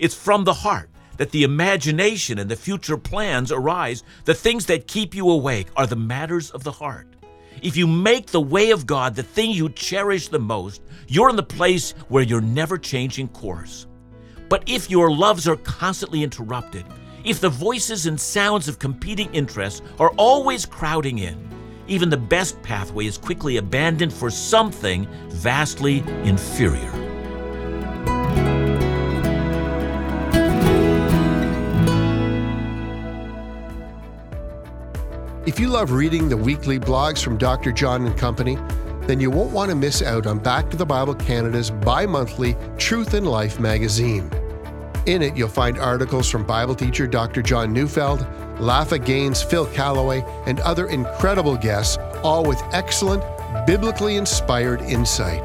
It's 0.00 0.16
from 0.16 0.42
the 0.42 0.52
heart 0.52 0.90
that 1.16 1.30
the 1.30 1.44
imagination 1.44 2.38
and 2.40 2.50
the 2.50 2.56
future 2.56 2.96
plans 2.96 3.52
arise, 3.52 4.02
the 4.24 4.34
things 4.34 4.66
that 4.66 4.88
keep 4.88 5.14
you 5.14 5.30
awake 5.30 5.68
are 5.76 5.86
the 5.86 5.94
matters 5.94 6.50
of 6.50 6.64
the 6.64 6.72
heart. 6.72 7.06
If 7.62 7.76
you 7.76 7.86
make 7.86 8.26
the 8.26 8.40
way 8.40 8.72
of 8.72 8.86
God 8.86 9.14
the 9.14 9.22
thing 9.22 9.52
you 9.52 9.68
cherish 9.68 10.28
the 10.28 10.40
most, 10.40 10.82
you're 11.06 11.30
in 11.30 11.36
the 11.36 11.42
place 11.42 11.92
where 12.08 12.24
you're 12.24 12.40
never 12.40 12.78
changing 12.78 13.28
course. 13.28 13.86
But 14.48 14.64
if 14.66 14.90
your 14.90 15.12
loves 15.12 15.46
are 15.46 15.56
constantly 15.56 16.24
interrupted, 16.24 16.84
if 17.24 17.40
the 17.40 17.48
voices 17.48 18.06
and 18.06 18.18
sounds 18.18 18.68
of 18.68 18.78
competing 18.78 19.32
interests 19.34 19.82
are 19.98 20.10
always 20.16 20.64
crowding 20.64 21.18
in, 21.18 21.48
even 21.86 22.08
the 22.08 22.16
best 22.16 22.60
pathway 22.62 23.06
is 23.06 23.18
quickly 23.18 23.56
abandoned 23.56 24.12
for 24.12 24.30
something 24.30 25.06
vastly 25.28 25.98
inferior. 26.24 26.90
If 35.46 35.58
you 35.58 35.68
love 35.68 35.90
reading 35.90 36.28
the 36.28 36.36
weekly 36.36 36.78
blogs 36.78 37.22
from 37.22 37.36
Dr. 37.36 37.72
John 37.72 38.06
and 38.06 38.16
Company, 38.16 38.56
then 39.02 39.18
you 39.18 39.30
won't 39.30 39.50
want 39.50 39.70
to 39.70 39.74
miss 39.74 40.00
out 40.00 40.26
on 40.26 40.38
Back 40.38 40.70
to 40.70 40.76
the 40.76 40.86
Bible 40.86 41.14
Canada's 41.14 41.70
bi 41.70 42.06
monthly 42.06 42.56
Truth 42.78 43.14
in 43.14 43.24
Life 43.24 43.58
magazine. 43.58 44.30
In 45.10 45.22
it, 45.22 45.36
you'll 45.36 45.48
find 45.48 45.76
articles 45.76 46.30
from 46.30 46.46
Bible 46.46 46.76
teacher 46.76 47.04
Dr. 47.04 47.42
John 47.42 47.72
Neufeld, 47.72 48.20
Lafa 48.60 49.04
Gaines, 49.04 49.42
Phil 49.42 49.66
Callaway, 49.66 50.24
and 50.46 50.60
other 50.60 50.86
incredible 50.86 51.56
guests, 51.56 51.98
all 52.22 52.44
with 52.44 52.62
excellent, 52.70 53.20
biblically 53.66 54.14
inspired 54.14 54.80
insight. 54.82 55.42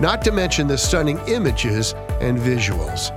Not 0.00 0.22
to 0.22 0.32
mention 0.32 0.66
the 0.66 0.78
stunning 0.78 1.18
images 1.28 1.92
and 2.22 2.38
visuals. 2.38 3.10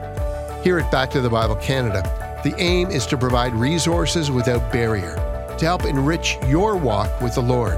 Here 0.66 0.80
at 0.80 0.92
Back 0.92 1.12
to 1.12 1.22
the 1.22 1.30
Bible 1.30 1.56
Canada, 1.56 2.04
the 2.44 2.54
aim 2.62 2.90
is 2.90 3.06
to 3.06 3.18
provide 3.18 3.54
resources 3.54 4.30
without 4.30 4.74
barrier 4.74 5.16
to 5.58 5.66
help 5.66 5.86
enrich 5.86 6.38
your 6.46 6.76
walk 6.76 7.22
with 7.22 7.36
the 7.36 7.42
Lord. 7.42 7.78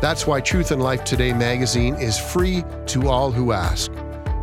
That's 0.00 0.26
why 0.26 0.40
Truth 0.40 0.72
and 0.72 0.82
Life 0.82 1.04
Today 1.04 1.32
magazine 1.32 1.94
is 1.94 2.18
free 2.18 2.64
to 2.86 3.08
all 3.08 3.30
who 3.30 3.52
ask. 3.52 3.92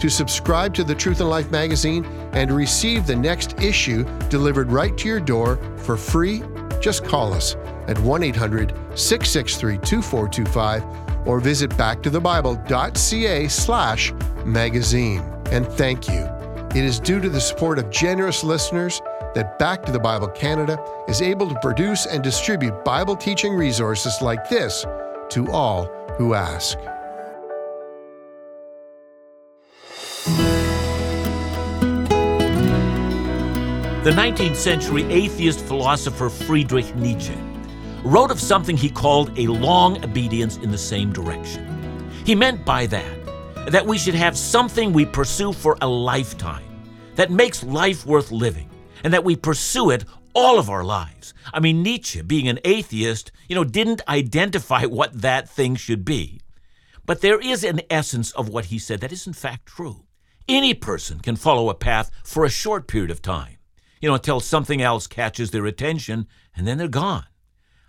To 0.01 0.09
subscribe 0.09 0.73
to 0.73 0.83
the 0.83 0.95
Truth 0.95 1.19
and 1.19 1.29
Life 1.29 1.51
magazine 1.51 2.05
and 2.33 2.49
receive 2.51 3.05
the 3.05 3.15
next 3.15 3.61
issue 3.61 4.03
delivered 4.29 4.71
right 4.71 4.97
to 4.97 5.07
your 5.07 5.19
door 5.19 5.57
for 5.77 5.95
free, 5.95 6.41
just 6.79 7.05
call 7.05 7.31
us 7.35 7.55
at 7.87 7.99
1 7.99 8.23
800 8.23 8.69
663 8.97 9.77
2425 9.77 11.27
or 11.27 11.39
visit 11.39 11.69
backtothebible.ca 11.71 13.47
slash 13.47 14.11
magazine. 14.43 15.19
And 15.51 15.67
thank 15.67 16.07
you. 16.07 16.27
It 16.71 16.83
is 16.83 16.99
due 16.99 17.21
to 17.21 17.29
the 17.29 17.39
support 17.39 17.77
of 17.77 17.91
generous 17.91 18.43
listeners 18.43 18.99
that 19.35 19.59
Back 19.59 19.83
to 19.83 19.91
the 19.91 19.99
Bible 19.99 20.29
Canada 20.29 20.83
is 21.07 21.21
able 21.21 21.47
to 21.47 21.59
produce 21.59 22.07
and 22.07 22.23
distribute 22.23 22.83
Bible 22.83 23.15
teaching 23.15 23.53
resources 23.53 24.19
like 24.19 24.49
this 24.49 24.83
to 25.29 25.47
all 25.51 25.85
who 26.17 26.33
ask. 26.33 26.75
The 34.03 34.09
19th 34.09 34.55
century 34.55 35.03
atheist 35.11 35.59
philosopher 35.59 36.27
Friedrich 36.27 36.95
Nietzsche 36.95 37.37
wrote 38.03 38.31
of 38.31 38.41
something 38.41 38.75
he 38.75 38.89
called 38.89 39.37
a 39.37 39.45
long 39.45 40.03
obedience 40.03 40.57
in 40.57 40.71
the 40.71 40.77
same 40.79 41.13
direction. 41.13 42.09
He 42.25 42.33
meant 42.33 42.65
by 42.65 42.87
that 42.87 43.25
that 43.67 43.85
we 43.85 43.99
should 43.99 44.15
have 44.15 44.35
something 44.35 44.91
we 44.91 45.05
pursue 45.05 45.53
for 45.53 45.77
a 45.81 45.87
lifetime 45.87 46.63
that 47.13 47.29
makes 47.29 47.63
life 47.63 48.03
worth 48.03 48.31
living 48.31 48.71
and 49.03 49.13
that 49.13 49.23
we 49.23 49.35
pursue 49.35 49.91
it 49.91 50.05
all 50.33 50.57
of 50.57 50.67
our 50.67 50.83
lives. 50.83 51.35
I 51.53 51.59
mean, 51.59 51.83
Nietzsche, 51.83 52.23
being 52.23 52.47
an 52.47 52.57
atheist, 52.65 53.31
you 53.47 53.53
know, 53.53 53.63
didn't 53.63 54.01
identify 54.09 54.85
what 54.85 55.21
that 55.21 55.47
thing 55.47 55.75
should 55.75 56.03
be. 56.03 56.41
But 57.05 57.21
there 57.21 57.39
is 57.39 57.63
an 57.63 57.81
essence 57.91 58.31
of 58.31 58.49
what 58.49 58.65
he 58.65 58.79
said 58.79 58.99
that 59.01 59.11
is 59.11 59.27
in 59.27 59.33
fact 59.33 59.67
true. 59.67 60.05
Any 60.47 60.73
person 60.73 61.19
can 61.19 61.35
follow 61.35 61.69
a 61.69 61.75
path 61.75 62.09
for 62.23 62.45
a 62.45 62.49
short 62.49 62.87
period 62.87 63.11
of 63.11 63.21
time 63.21 63.57
you 64.01 64.09
know, 64.09 64.15
until 64.15 64.39
something 64.39 64.81
else 64.81 65.07
catches 65.07 65.51
their 65.51 65.65
attention 65.65 66.27
and 66.55 66.67
then 66.67 66.77
they're 66.77 66.87
gone. 66.87 67.25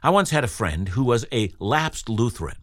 I 0.02 0.10
once 0.10 0.30
had 0.30 0.44
a 0.44 0.48
friend 0.48 0.90
who 0.90 1.04
was 1.04 1.26
a 1.32 1.52
lapsed 1.58 2.08
Lutheran. 2.08 2.56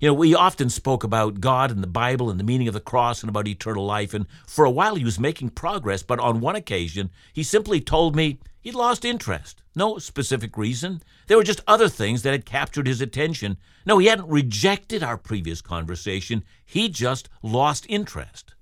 You 0.00 0.08
know, 0.08 0.14
we 0.14 0.34
often 0.34 0.70
spoke 0.70 1.04
about 1.04 1.40
God 1.40 1.70
and 1.70 1.82
the 1.82 1.86
Bible 1.86 2.30
and 2.30 2.40
the 2.40 2.44
meaning 2.44 2.68
of 2.68 2.74
the 2.74 2.80
cross 2.80 3.22
and 3.22 3.28
about 3.28 3.46
eternal 3.46 3.84
life, 3.84 4.14
and 4.14 4.26
for 4.46 4.64
a 4.64 4.70
while 4.70 4.94
he 4.94 5.04
was 5.04 5.20
making 5.20 5.50
progress, 5.50 6.02
but 6.02 6.18
on 6.18 6.40
one 6.40 6.56
occasion 6.56 7.10
he 7.32 7.42
simply 7.42 7.80
told 7.80 8.16
me 8.16 8.38
he'd 8.60 8.74
lost 8.74 9.04
interest. 9.04 9.62
No 9.76 9.98
specific 9.98 10.56
reason. 10.56 11.02
There 11.26 11.36
were 11.36 11.44
just 11.44 11.60
other 11.66 11.88
things 11.88 12.22
that 12.22 12.32
had 12.32 12.46
captured 12.46 12.86
his 12.86 13.00
attention. 13.00 13.56
No, 13.86 13.98
he 13.98 14.06
hadn't 14.06 14.28
rejected 14.28 15.02
our 15.02 15.16
previous 15.16 15.60
conversation, 15.60 16.44
he 16.64 16.88
just 16.88 17.28
lost 17.42 17.86
interest. 17.88 18.54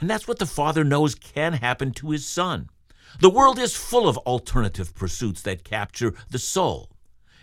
And 0.00 0.08
that's 0.08 0.28
what 0.28 0.38
the 0.38 0.46
Father 0.46 0.84
knows 0.84 1.14
can 1.14 1.54
happen 1.54 1.92
to 1.92 2.10
his 2.10 2.26
Son. 2.26 2.68
The 3.20 3.30
world 3.30 3.58
is 3.58 3.76
full 3.76 4.08
of 4.08 4.18
alternative 4.18 4.94
pursuits 4.94 5.42
that 5.42 5.64
capture 5.64 6.14
the 6.30 6.38
soul. 6.38 6.90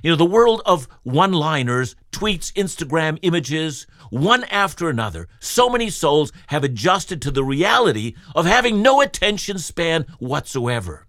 You 0.04 0.12
know, 0.12 0.18
the 0.18 0.26
world 0.26 0.62
of 0.66 0.88
one 1.04 1.32
liners, 1.32 1.96
tweets, 2.12 2.52
Instagram 2.54 3.18
images, 3.22 3.88
one 4.10 4.44
after 4.46 4.90
another. 4.90 5.30
So 5.40 5.70
many 5.70 5.90
souls 5.90 6.34
have 6.48 6.64
adjusted 6.64 7.22
to 7.22 7.32
the 7.32 7.44
reality 7.44 8.16
of 8.36 8.46
having 8.46 8.82
no 8.82 9.00
attention 9.00 9.60
span 9.60 10.06
whatsoever. 10.20 11.08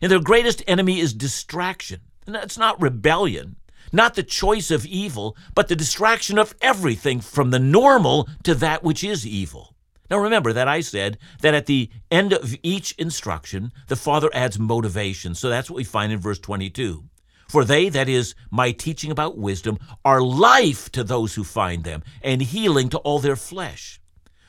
And 0.00 0.12
their 0.12 0.20
greatest 0.20 0.62
enemy 0.68 1.00
is 1.00 1.12
distraction. 1.12 2.00
And 2.24 2.34
that's 2.34 2.56
not 2.56 2.80
rebellion, 2.80 3.56
not 3.92 4.14
the 4.14 4.22
choice 4.22 4.70
of 4.70 4.86
evil, 4.86 5.36
but 5.54 5.68
the 5.68 5.76
distraction 5.76 6.38
of 6.38 6.54
everything 6.60 7.20
from 7.20 7.50
the 7.50 7.58
normal 7.58 8.28
to 8.44 8.54
that 8.54 8.82
which 8.82 9.02
is 9.02 9.26
evil. 9.26 9.75
Now 10.10 10.18
remember 10.18 10.52
that 10.52 10.68
I 10.68 10.80
said 10.80 11.18
that 11.40 11.54
at 11.54 11.66
the 11.66 11.90
end 12.10 12.32
of 12.32 12.54
each 12.62 12.92
instruction, 12.92 13.72
the 13.88 13.96
Father 13.96 14.30
adds 14.32 14.58
motivation. 14.58 15.34
So 15.34 15.48
that's 15.48 15.70
what 15.70 15.76
we 15.76 15.84
find 15.84 16.12
in 16.12 16.18
verse 16.18 16.38
22. 16.38 17.04
For 17.48 17.64
they, 17.64 17.88
that 17.90 18.08
is, 18.08 18.34
my 18.50 18.72
teaching 18.72 19.10
about 19.10 19.38
wisdom, 19.38 19.78
are 20.04 20.20
life 20.20 20.90
to 20.92 21.04
those 21.04 21.34
who 21.34 21.44
find 21.44 21.84
them, 21.84 22.02
and 22.22 22.42
healing 22.42 22.88
to 22.90 22.98
all 22.98 23.18
their 23.18 23.36
flesh. 23.36 24.00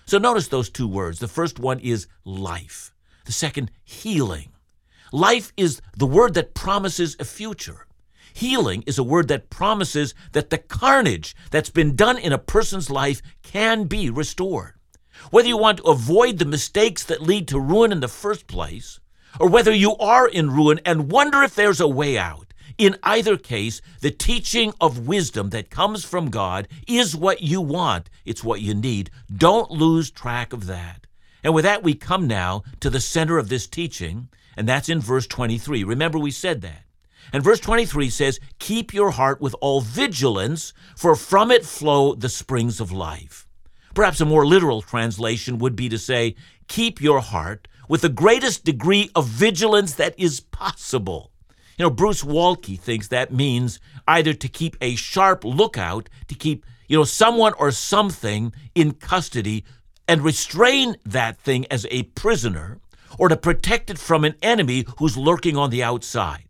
So 0.06 0.18
notice 0.18 0.48
those 0.48 0.70
two 0.70 0.88
words. 0.88 1.20
The 1.20 1.28
first 1.28 1.60
one 1.60 1.80
is 1.80 2.08
life, 2.24 2.94
the 3.26 3.32
second, 3.32 3.72
healing. 3.84 4.52
Life 5.12 5.54
is 5.58 5.82
the 5.96 6.08
word 6.08 6.34
that 6.34 6.54
promises 6.54 7.16
a 7.20 7.26
future. 7.26 7.88
Healing 8.34 8.84
is 8.86 8.98
a 8.98 9.04
word 9.04 9.28
that 9.30 9.50
promises 9.50 10.14
that 10.34 10.50
the 10.50 10.58
carnage 10.58 11.36
that's 11.50 11.70
been 11.70 11.96
done 11.96 12.18
in 12.18 12.34
a 12.34 12.38
person's 12.38 12.90
life 12.90 13.22
can 13.42 13.86
be 13.86 14.10
restored. 14.10 14.77
Whether 15.32 15.48
you 15.48 15.58
want 15.58 15.80
to 15.80 15.84
avoid 15.84 16.38
the 16.38 16.46
mistakes 16.46 17.04
that 17.06 17.22
lead 17.22 17.48
to 17.50 17.60
ruin 17.60 17.92
in 17.92 18.00
the 18.00 18.08
first 18.08 18.48
place, 18.48 19.00
or 19.40 19.50
whether 19.50 19.74
you 19.74 19.96
are 19.98 20.28
in 20.28 20.52
ruin 20.52 20.80
and 20.86 21.12
wonder 21.12 21.44
if 21.44 21.56
there's 21.56 21.80
a 21.80 21.88
way 21.88 22.18
out, 22.18 22.48
in 22.78 22.98
either 23.02 23.38
case, 23.38 23.82
the 24.02 24.12
teaching 24.12 24.74
of 24.80 25.08
wisdom 25.08 25.50
that 25.50 25.72
comes 25.72 26.06
from 26.06 26.30
God 26.30 26.68
is 26.88 27.16
what 27.16 27.42
you 27.42 27.60
want. 27.60 28.10
It's 28.24 28.44
what 28.44 28.62
you 28.62 28.76
need. 28.76 29.10
Don't 29.36 29.72
lose 29.72 30.12
track 30.12 30.54
of 30.54 30.68
that. 30.68 31.08
And 31.44 31.56
with 31.56 31.64
that, 31.64 31.82
we 31.82 31.96
come 31.96 32.28
now 32.28 32.64
to 32.80 32.90
the 32.90 33.00
center 33.00 33.38
of 33.38 33.50
this 33.50 33.68
teaching, 33.68 34.30
and 34.56 34.68
that's 34.68 34.90
in 34.90 35.00
verse 35.00 35.26
23. 35.26 35.84
Remember, 35.84 36.20
we 36.20 36.32
said 36.32 36.62
that. 36.62 36.84
And 37.34 37.44
verse 37.44 37.60
23 37.60 38.10
says, 38.10 38.40
Keep 38.60 38.94
your 38.94 39.12
heart 39.12 39.42
with 39.42 39.56
all 39.60 39.82
vigilance, 39.82 40.74
for 40.96 41.16
from 41.16 41.52
it 41.52 41.66
flow 41.66 42.14
the 42.14 42.30
springs 42.30 42.80
of 42.80 42.92
life. 42.92 43.47
Perhaps 43.98 44.22
a 44.22 44.25
more 44.25 44.46
literal 44.46 44.84
translation 44.84 45.58
would 45.58 45.75
be 45.75 45.89
to 45.89 45.98
say, 45.98 46.36
keep 46.68 47.01
your 47.01 47.20
heart 47.20 47.68
with 47.89 48.01
the 48.01 48.10
greatest 48.10 48.63
degree 48.63 49.10
of 49.16 49.25
vigilance 49.25 49.96
that 49.96 50.13
is 50.20 50.39
possible. 50.39 51.32
You 51.80 51.86
know, 51.86 51.89
Bruce 51.89 52.24
Waltke 52.24 52.80
thinks 52.80 53.08
that 53.08 53.34
means 53.34 53.80
either 54.08 54.36
to 54.36 54.48
keep 54.48 54.77
a 54.82 54.94
sharp 54.94 55.44
lookout, 55.44 56.10
to 56.27 56.36
keep, 56.36 56.63
you 56.88 56.96
know, 56.96 57.06
someone 57.06 57.54
or 57.58 57.72
something 57.72 58.54
in 58.75 58.92
custody 58.92 59.66
and 60.08 60.22
restrain 60.22 60.98
that 61.04 61.39
thing 61.39 61.66
as 61.72 61.88
a 61.89 62.04
prisoner, 62.04 62.77
or 63.18 63.30
to 63.30 63.36
protect 63.36 63.89
it 63.89 63.98
from 63.98 64.24
an 64.24 64.36
enemy 64.44 64.86
who's 65.00 65.18
lurking 65.18 65.58
on 65.58 65.72
the 65.72 65.82
outside. 65.82 66.47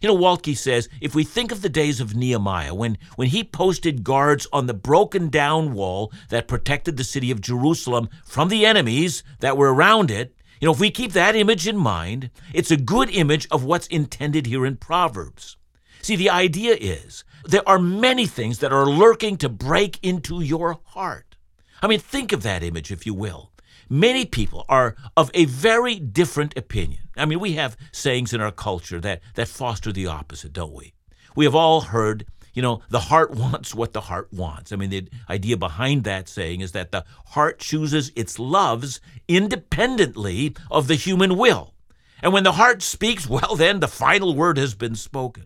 You 0.00 0.08
know, 0.08 0.16
Waltke 0.16 0.56
says 0.56 0.88
if 1.00 1.14
we 1.14 1.24
think 1.24 1.50
of 1.50 1.62
the 1.62 1.68
days 1.68 2.00
of 2.00 2.14
Nehemiah, 2.14 2.74
when, 2.74 2.98
when 3.16 3.28
he 3.28 3.42
posted 3.42 4.04
guards 4.04 4.46
on 4.52 4.66
the 4.66 4.74
broken 4.74 5.28
down 5.28 5.72
wall 5.72 6.12
that 6.28 6.48
protected 6.48 6.96
the 6.96 7.04
city 7.04 7.30
of 7.30 7.40
Jerusalem 7.40 8.08
from 8.24 8.48
the 8.48 8.64
enemies 8.64 9.24
that 9.40 9.56
were 9.56 9.72
around 9.72 10.10
it, 10.10 10.34
you 10.60 10.66
know, 10.66 10.72
if 10.72 10.80
we 10.80 10.90
keep 10.90 11.12
that 11.12 11.36
image 11.36 11.66
in 11.66 11.76
mind, 11.76 12.30
it's 12.52 12.70
a 12.70 12.76
good 12.76 13.10
image 13.10 13.46
of 13.50 13.64
what's 13.64 13.86
intended 13.88 14.46
here 14.46 14.66
in 14.66 14.76
Proverbs. 14.76 15.56
See, 16.02 16.16
the 16.16 16.30
idea 16.30 16.76
is 16.78 17.24
there 17.44 17.68
are 17.68 17.78
many 17.78 18.26
things 18.26 18.58
that 18.58 18.72
are 18.72 18.86
lurking 18.86 19.36
to 19.38 19.48
break 19.48 19.98
into 20.02 20.40
your 20.40 20.80
heart. 20.84 21.36
I 21.82 21.86
mean, 21.86 22.00
think 22.00 22.32
of 22.32 22.42
that 22.42 22.62
image, 22.62 22.90
if 22.90 23.06
you 23.06 23.14
will. 23.14 23.52
Many 23.88 24.24
people 24.24 24.64
are 24.68 24.96
of 25.16 25.30
a 25.34 25.44
very 25.46 25.96
different 25.96 26.56
opinion. 26.56 27.00
I 27.16 27.24
mean, 27.24 27.40
we 27.40 27.54
have 27.54 27.76
sayings 27.92 28.32
in 28.32 28.40
our 28.40 28.52
culture 28.52 29.00
that, 29.00 29.20
that 29.34 29.48
foster 29.48 29.92
the 29.92 30.06
opposite, 30.06 30.52
don't 30.52 30.72
we? 30.72 30.94
We 31.34 31.44
have 31.44 31.54
all 31.54 31.80
heard, 31.82 32.26
you 32.54 32.62
know, 32.62 32.80
the 32.90 33.00
heart 33.00 33.30
wants 33.34 33.74
what 33.74 33.92
the 33.92 34.02
heart 34.02 34.32
wants. 34.32 34.72
I 34.72 34.76
mean, 34.76 34.90
the 34.90 35.08
idea 35.28 35.56
behind 35.56 36.04
that 36.04 36.28
saying 36.28 36.60
is 36.60 36.72
that 36.72 36.92
the 36.92 37.04
heart 37.26 37.58
chooses 37.58 38.12
its 38.14 38.38
loves 38.38 39.00
independently 39.26 40.54
of 40.70 40.88
the 40.88 40.94
human 40.94 41.36
will. 41.36 41.74
And 42.22 42.32
when 42.32 42.44
the 42.44 42.52
heart 42.52 42.82
speaks, 42.82 43.26
well, 43.28 43.56
then 43.56 43.80
the 43.80 43.88
final 43.88 44.34
word 44.34 44.58
has 44.58 44.74
been 44.74 44.94
spoken. 44.94 45.44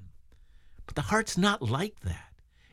But 0.87 0.97
the 0.97 1.03
heart's 1.03 1.39
not 1.39 1.63
like 1.63 2.01
that. 2.01 2.22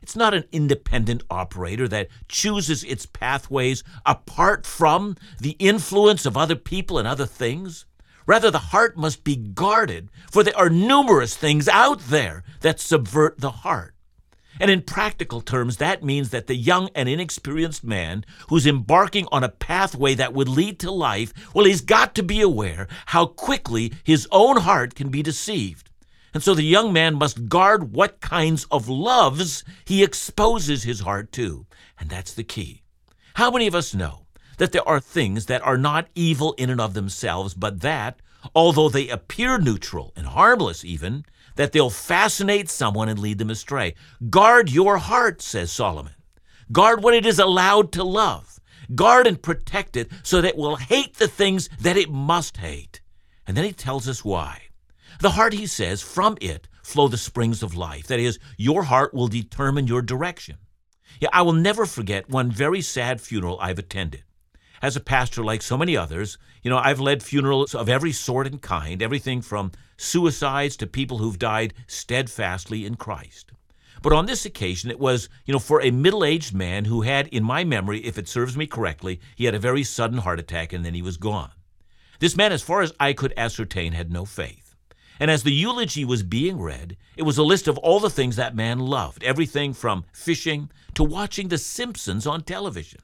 It's 0.02 0.16
not 0.16 0.34
an 0.34 0.44
independent 0.52 1.22
operator 1.30 1.86
that 1.88 2.08
chooses 2.28 2.84
its 2.84 3.06
pathways 3.06 3.82
apart 4.06 4.66
from 4.66 5.16
the 5.38 5.56
influence 5.58 6.26
of 6.26 6.36
other 6.36 6.56
people 6.56 6.98
and 6.98 7.06
other 7.06 7.26
things. 7.26 7.86
Rather, 8.26 8.50
the 8.50 8.58
heart 8.58 8.96
must 8.96 9.24
be 9.24 9.36
guarded, 9.36 10.08
for 10.30 10.42
there 10.42 10.56
are 10.56 10.70
numerous 10.70 11.36
things 11.36 11.68
out 11.68 12.00
there 12.00 12.44
that 12.60 12.78
subvert 12.78 13.40
the 13.40 13.50
heart. 13.50 13.94
And 14.60 14.70
in 14.70 14.82
practical 14.82 15.40
terms, 15.40 15.78
that 15.78 16.04
means 16.04 16.30
that 16.30 16.46
the 16.46 16.54
young 16.54 16.90
and 16.94 17.08
inexperienced 17.08 17.82
man 17.82 18.24
who's 18.48 18.66
embarking 18.66 19.26
on 19.32 19.42
a 19.42 19.48
pathway 19.48 20.14
that 20.14 20.34
would 20.34 20.48
lead 20.48 20.78
to 20.80 20.90
life, 20.90 21.32
well, 21.54 21.64
he's 21.64 21.80
got 21.80 22.14
to 22.16 22.22
be 22.22 22.40
aware 22.40 22.86
how 23.06 23.26
quickly 23.26 23.92
his 24.04 24.28
own 24.30 24.58
heart 24.58 24.94
can 24.94 25.08
be 25.08 25.22
deceived. 25.22 25.89
And 26.32 26.42
so 26.42 26.54
the 26.54 26.62
young 26.62 26.92
man 26.92 27.16
must 27.16 27.48
guard 27.48 27.92
what 27.92 28.20
kinds 28.20 28.64
of 28.70 28.88
loves 28.88 29.64
he 29.84 30.04
exposes 30.04 30.84
his 30.84 31.00
heart 31.00 31.32
to. 31.32 31.66
And 31.98 32.08
that's 32.08 32.34
the 32.34 32.44
key. 32.44 32.82
How 33.34 33.50
many 33.50 33.66
of 33.66 33.74
us 33.74 33.94
know 33.94 34.26
that 34.58 34.72
there 34.72 34.86
are 34.86 35.00
things 35.00 35.46
that 35.46 35.62
are 35.62 35.78
not 35.78 36.08
evil 36.14 36.52
in 36.54 36.70
and 36.70 36.80
of 36.80 36.94
themselves, 36.94 37.54
but 37.54 37.80
that, 37.80 38.20
although 38.54 38.88
they 38.88 39.08
appear 39.08 39.58
neutral 39.58 40.12
and 40.16 40.26
harmless 40.26 40.84
even, 40.84 41.24
that 41.56 41.72
they'll 41.72 41.90
fascinate 41.90 42.70
someone 42.70 43.08
and 43.08 43.18
lead 43.18 43.38
them 43.38 43.50
astray? 43.50 43.94
Guard 44.28 44.70
your 44.70 44.98
heart, 44.98 45.42
says 45.42 45.72
Solomon. 45.72 46.14
Guard 46.70 47.02
what 47.02 47.14
it 47.14 47.26
is 47.26 47.38
allowed 47.38 47.90
to 47.92 48.04
love. 48.04 48.60
Guard 48.94 49.26
and 49.26 49.42
protect 49.42 49.96
it 49.96 50.10
so 50.22 50.40
that 50.40 50.50
it 50.50 50.56
will 50.56 50.76
hate 50.76 51.16
the 51.16 51.28
things 51.28 51.68
that 51.80 51.96
it 51.96 52.10
must 52.10 52.58
hate. 52.58 53.00
And 53.46 53.56
then 53.56 53.64
he 53.64 53.72
tells 53.72 54.08
us 54.08 54.24
why. 54.24 54.62
The 55.20 55.30
heart, 55.32 55.52
he 55.52 55.66
says, 55.66 56.00
from 56.00 56.38
it 56.40 56.66
flow 56.82 57.06
the 57.06 57.18
springs 57.18 57.62
of 57.62 57.76
life. 57.76 58.06
That 58.06 58.18
is, 58.18 58.38
your 58.56 58.84
heart 58.84 59.12
will 59.12 59.28
determine 59.28 59.86
your 59.86 60.00
direction. 60.00 60.56
Yeah, 61.20 61.28
I 61.30 61.42
will 61.42 61.52
never 61.52 61.84
forget 61.84 62.30
one 62.30 62.50
very 62.50 62.80
sad 62.80 63.20
funeral 63.20 63.58
I've 63.60 63.78
attended. 63.78 64.24
As 64.80 64.96
a 64.96 65.00
pastor, 65.00 65.44
like 65.44 65.60
so 65.60 65.76
many 65.76 65.94
others, 65.94 66.38
you 66.62 66.70
know, 66.70 66.78
I've 66.78 67.00
led 67.00 67.22
funerals 67.22 67.74
of 67.74 67.90
every 67.90 68.12
sort 68.12 68.46
and 68.46 68.62
kind, 68.62 69.02
everything 69.02 69.42
from 69.42 69.72
suicides 69.98 70.74
to 70.78 70.86
people 70.86 71.18
who've 71.18 71.38
died 71.38 71.74
steadfastly 71.86 72.86
in 72.86 72.94
Christ. 72.94 73.52
But 74.00 74.14
on 74.14 74.24
this 74.24 74.46
occasion, 74.46 74.90
it 74.90 74.98
was, 74.98 75.28
you 75.44 75.52
know, 75.52 75.58
for 75.58 75.82
a 75.82 75.90
middle 75.90 76.24
aged 76.24 76.54
man 76.54 76.86
who 76.86 77.02
had, 77.02 77.28
in 77.28 77.44
my 77.44 77.62
memory, 77.62 78.00
if 78.06 78.16
it 78.16 78.26
serves 78.26 78.56
me 78.56 78.66
correctly, 78.66 79.20
he 79.36 79.44
had 79.44 79.54
a 79.54 79.58
very 79.58 79.84
sudden 79.84 80.18
heart 80.18 80.40
attack 80.40 80.72
and 80.72 80.82
then 80.82 80.94
he 80.94 81.02
was 81.02 81.18
gone. 81.18 81.52
This 82.20 82.36
man, 82.36 82.52
as 82.52 82.62
far 82.62 82.80
as 82.80 82.94
I 82.98 83.12
could 83.12 83.34
ascertain, 83.36 83.92
had 83.92 84.10
no 84.10 84.24
faith. 84.24 84.59
And 85.20 85.30
as 85.30 85.42
the 85.42 85.52
eulogy 85.52 86.04
was 86.04 86.22
being 86.22 86.58
read, 86.58 86.96
it 87.14 87.24
was 87.24 87.36
a 87.36 87.42
list 87.42 87.68
of 87.68 87.76
all 87.78 88.00
the 88.00 88.08
things 88.08 88.36
that 88.36 88.56
man 88.56 88.78
loved 88.78 89.22
everything 89.22 89.74
from 89.74 90.06
fishing 90.12 90.70
to 90.94 91.04
watching 91.04 91.48
The 91.48 91.58
Simpsons 91.58 92.26
on 92.26 92.42
television. 92.42 93.00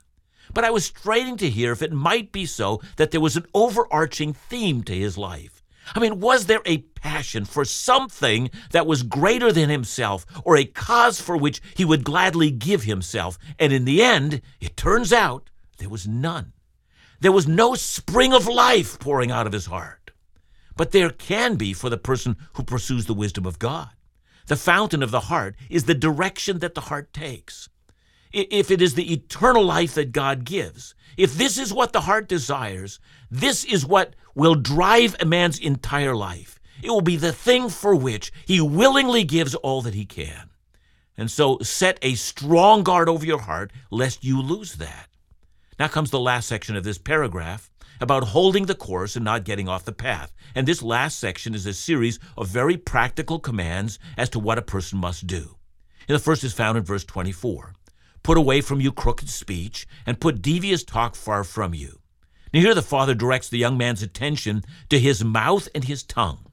But 0.54 0.64
I 0.64 0.70
was 0.70 0.86
straining 0.86 1.36
to 1.36 1.50
hear 1.50 1.72
if 1.72 1.82
it 1.82 1.92
might 1.92 2.32
be 2.32 2.46
so 2.46 2.80
that 2.96 3.10
there 3.10 3.20
was 3.20 3.36
an 3.36 3.44
overarching 3.52 4.32
theme 4.32 4.82
to 4.84 4.94
his 4.94 5.18
life. 5.18 5.62
I 5.94 6.00
mean, 6.00 6.18
was 6.18 6.46
there 6.46 6.62
a 6.64 6.78
passion 6.78 7.44
for 7.44 7.64
something 7.64 8.50
that 8.70 8.86
was 8.86 9.02
greater 9.02 9.52
than 9.52 9.68
himself, 9.68 10.24
or 10.42 10.56
a 10.56 10.64
cause 10.64 11.20
for 11.20 11.36
which 11.36 11.60
he 11.76 11.84
would 11.84 12.02
gladly 12.02 12.50
give 12.50 12.84
himself? 12.84 13.38
And 13.58 13.72
in 13.72 13.84
the 13.84 14.02
end, 14.02 14.40
it 14.58 14.76
turns 14.76 15.12
out 15.12 15.50
there 15.78 15.90
was 15.90 16.08
none. 16.08 16.54
There 17.20 17.30
was 17.32 17.46
no 17.46 17.74
spring 17.74 18.32
of 18.32 18.46
life 18.46 18.98
pouring 18.98 19.30
out 19.30 19.46
of 19.46 19.52
his 19.52 19.66
heart. 19.66 20.05
But 20.76 20.92
there 20.92 21.10
can 21.10 21.56
be 21.56 21.72
for 21.72 21.88
the 21.88 21.96
person 21.96 22.36
who 22.54 22.62
pursues 22.62 23.06
the 23.06 23.14
wisdom 23.14 23.46
of 23.46 23.58
God. 23.58 23.90
The 24.46 24.56
fountain 24.56 25.02
of 25.02 25.10
the 25.10 25.20
heart 25.20 25.56
is 25.68 25.84
the 25.84 25.94
direction 25.94 26.60
that 26.60 26.74
the 26.74 26.82
heart 26.82 27.12
takes. 27.12 27.68
If 28.32 28.70
it 28.70 28.82
is 28.82 28.94
the 28.94 29.12
eternal 29.12 29.64
life 29.64 29.94
that 29.94 30.12
God 30.12 30.44
gives, 30.44 30.94
if 31.16 31.34
this 31.34 31.56
is 31.58 31.72
what 31.72 31.92
the 31.92 32.02
heart 32.02 32.28
desires, 32.28 33.00
this 33.30 33.64
is 33.64 33.86
what 33.86 34.14
will 34.34 34.54
drive 34.54 35.16
a 35.18 35.24
man's 35.24 35.58
entire 35.58 36.14
life. 36.14 36.60
It 36.82 36.90
will 36.90 37.00
be 37.00 37.16
the 37.16 37.32
thing 37.32 37.70
for 37.70 37.96
which 37.96 38.30
he 38.44 38.60
willingly 38.60 39.24
gives 39.24 39.54
all 39.54 39.80
that 39.82 39.94
he 39.94 40.04
can. 40.04 40.50
And 41.16 41.30
so 41.30 41.58
set 41.60 41.98
a 42.02 42.14
strong 42.14 42.82
guard 42.82 43.08
over 43.08 43.24
your 43.24 43.40
heart 43.40 43.72
lest 43.90 44.22
you 44.22 44.42
lose 44.42 44.74
that. 44.74 45.08
Now 45.78 45.88
comes 45.88 46.10
the 46.10 46.20
last 46.20 46.46
section 46.46 46.76
of 46.76 46.84
this 46.84 46.98
paragraph 46.98 47.70
about 48.00 48.24
holding 48.28 48.66
the 48.66 48.74
course 48.74 49.16
and 49.16 49.24
not 49.24 49.44
getting 49.44 49.68
off 49.68 49.84
the 49.84 49.92
path. 49.92 50.34
And 50.54 50.66
this 50.66 50.82
last 50.82 51.18
section 51.18 51.54
is 51.54 51.66
a 51.66 51.74
series 51.74 52.18
of 52.36 52.48
very 52.48 52.76
practical 52.76 53.38
commands 53.38 53.98
as 54.16 54.28
to 54.30 54.38
what 54.38 54.58
a 54.58 54.62
person 54.62 54.98
must 54.98 55.26
do. 55.26 55.56
And 56.08 56.14
the 56.14 56.22
first 56.22 56.44
is 56.44 56.52
found 56.52 56.78
in 56.78 56.84
verse 56.84 57.04
24 57.04 57.74
Put 58.22 58.38
away 58.38 58.60
from 58.60 58.80
you 58.80 58.90
crooked 58.90 59.28
speech, 59.28 59.86
and 60.04 60.20
put 60.20 60.42
devious 60.42 60.82
talk 60.82 61.14
far 61.14 61.44
from 61.44 61.74
you. 61.74 62.00
Now, 62.52 62.60
here 62.60 62.74
the 62.74 62.82
father 62.82 63.14
directs 63.14 63.48
the 63.48 63.58
young 63.58 63.78
man's 63.78 64.02
attention 64.02 64.64
to 64.88 64.98
his 64.98 65.24
mouth 65.24 65.68
and 65.74 65.84
his 65.84 66.02
tongue. 66.02 66.46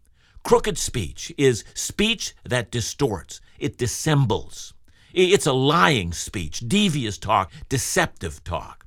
Crooked 0.44 0.78
speech 0.78 1.34
is 1.38 1.64
speech 1.74 2.36
that 2.44 2.70
distorts, 2.70 3.42
it 3.58 3.78
dissembles. 3.78 4.74
It's 5.14 5.46
a 5.46 5.54
lying 5.54 6.12
speech, 6.12 6.60
devious 6.68 7.18
talk, 7.18 7.52
deceptive 7.70 8.44
talk 8.44 8.83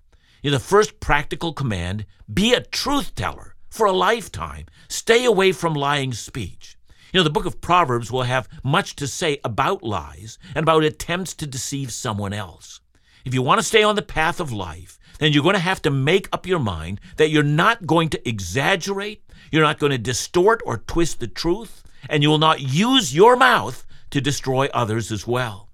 the 0.53 0.61
first 0.61 1.01
practical 1.01 1.53
command 1.53 2.07
be 2.33 2.55
a 2.55 2.61
truth 2.61 3.15
teller 3.15 3.55
for 3.69 3.87
a 3.87 3.93
lifetime. 3.93 4.67
Stay 4.89 5.25
away 5.25 5.53
from 5.53 5.75
lying 5.75 6.13
speech. 6.13 6.77
You 7.13 7.21
know, 7.21 7.25
the 7.25 7.31
book 7.31 7.47
of 7.47 7.61
Proverbs 7.61 8.11
will 8.11 8.25
have 8.25 8.49
much 8.63 8.97
to 8.97 9.07
say 9.07 9.39
about 9.45 9.83
lies 9.83 10.39
and 10.55 10.63
about 10.65 10.85
attempts 10.85 11.35
to 11.35 11.47
deceive 11.47 11.93
someone 11.93 12.33
else. 12.33 12.81
If 13.25 13.35
you 13.35 13.43
want 13.43 13.59
to 13.61 13.67
stay 13.67 13.83
on 13.83 13.97
the 13.97 14.03
path 14.03 14.39
of 14.39 14.53
life, 14.53 14.99
then 15.19 15.33
you're 15.33 15.43
going 15.43 15.55
to 15.55 15.61
have 15.61 15.83
to 15.83 15.91
make 15.91 16.29
up 16.33 16.47
your 16.47 16.59
mind 16.59 17.01
that 17.17 17.31
you're 17.31 17.43
not 17.43 17.87
going 17.87 18.09
to 18.11 18.29
exaggerate, 18.29 19.25
you're 19.51 19.63
not 19.63 19.79
going 19.79 19.93
to 19.93 19.99
distort 19.99 20.61
or 20.67 20.79
twist 20.79 21.21
the 21.21 21.27
truth, 21.27 21.83
and 22.09 22.23
you 22.23 22.29
will 22.29 22.39
not 22.39 22.61
use 22.61 23.15
your 23.15 23.37
mouth 23.37 23.87
to 24.11 24.21
destroy 24.21 24.69
others 24.73 25.11
as 25.11 25.27
well. 25.27 25.71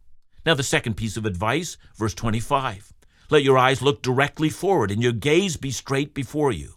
Now, 0.46 0.54
the 0.54 0.62
second 0.62 0.94
piece 0.94 1.16
of 1.16 1.26
advice, 1.26 1.76
verse 1.96 2.14
25. 2.14 2.91
Let 3.32 3.44
your 3.44 3.56
eyes 3.56 3.80
look 3.80 4.02
directly 4.02 4.50
forward 4.50 4.90
and 4.90 5.02
your 5.02 5.12
gaze 5.12 5.56
be 5.56 5.70
straight 5.70 6.12
before 6.12 6.52
you. 6.52 6.74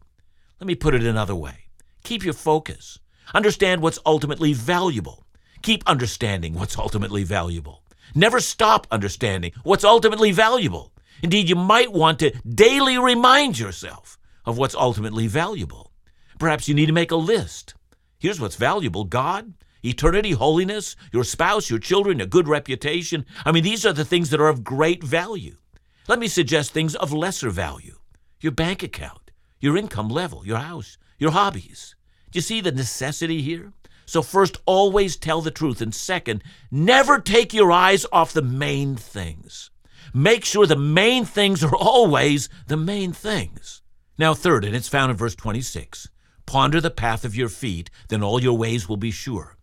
Let 0.58 0.68
me 0.68 0.74
put 0.74 0.96
it 0.96 1.04
another 1.04 1.36
way. 1.36 1.66
Keep 2.06 2.24
your 2.24 2.34
focus. 2.34 2.98
Understand 3.34 3.82
what's 3.82 4.00
ultimately 4.06 4.54
valuable. 4.54 5.26
Keep 5.64 5.84
understanding 5.86 6.54
what's 6.54 6.78
ultimately 6.78 7.26
valuable. 7.26 7.84
Never 8.16 8.40
stop 8.40 8.88
understanding 8.90 9.52
what's 9.64 9.84
ultimately 9.84 10.32
valuable. 10.32 10.94
Indeed, 11.22 11.50
you 11.50 11.58
might 11.58 11.92
want 11.92 12.20
to 12.20 12.32
daily 12.48 12.98
remind 12.98 13.60
yourself 13.60 14.18
of 14.46 14.58
what's 14.58 14.76
ultimately 14.76 15.28
valuable. 15.28 15.92
Perhaps 16.40 16.70
you 16.70 16.74
need 16.74 16.86
to 16.86 16.94
make 16.94 17.12
a 17.12 17.18
list. 17.18 17.74
Here's 18.18 18.40
what's 18.40 18.56
valuable 18.56 19.04
God, 19.04 19.56
eternity, 19.84 20.32
holiness, 20.32 20.96
your 21.12 21.26
spouse, 21.26 21.70
your 21.70 21.80
children, 21.80 22.22
a 22.22 22.26
good 22.26 22.48
reputation. 22.48 23.26
I 23.44 23.52
mean, 23.52 23.66
these 23.66 23.86
are 23.86 23.92
the 23.92 24.06
things 24.06 24.30
that 24.30 24.40
are 24.40 24.48
of 24.48 24.64
great 24.64 25.04
value. 25.04 25.58
Let 26.08 26.20
me 26.20 26.28
suggest 26.28 26.72
things 26.72 26.96
of 26.96 27.12
lesser 27.12 27.50
value 27.50 27.98
your 28.40 28.52
bank 28.52 28.84
account, 28.84 29.32
your 29.60 29.76
income 29.76 30.08
level, 30.08 30.46
your 30.46 30.60
house, 30.60 30.98
your 31.18 31.32
hobbies. 31.32 31.96
Do 32.30 32.38
you 32.38 32.42
see 32.42 32.62
the 32.62 32.72
necessity 32.72 33.42
here? 33.42 33.74
So, 34.06 34.22
first, 34.22 34.58
always 34.68 35.16
tell 35.16 35.42
the 35.42 35.50
truth. 35.50 35.82
And 35.82 35.96
second, 35.96 36.44
never 36.70 37.18
take 37.18 37.56
your 37.56 37.72
eyes 37.72 38.06
off 38.12 38.34
the 38.34 38.44
main 38.44 38.96
things. 38.96 39.72
Make 40.14 40.46
sure 40.46 40.68
the 40.68 40.76
main 40.76 41.26
things 41.26 41.64
are 41.64 41.76
always 41.76 42.50
the 42.68 42.78
main 42.78 43.12
things. 43.12 43.82
Now, 44.18 44.36
third, 44.36 44.64
and 44.64 44.76
it's 44.76 44.88
found 44.88 45.10
in 45.10 45.18
verse 45.18 45.36
26 45.36 46.10
ponder 46.46 46.80
the 46.80 46.92
path 46.92 47.26
of 47.26 47.36
your 47.36 47.50
feet, 47.50 47.90
then 48.10 48.22
all 48.22 48.40
your 48.40 48.56
ways 48.56 48.88
will 48.88 48.98
be 48.98 49.10
sure. 49.10 49.58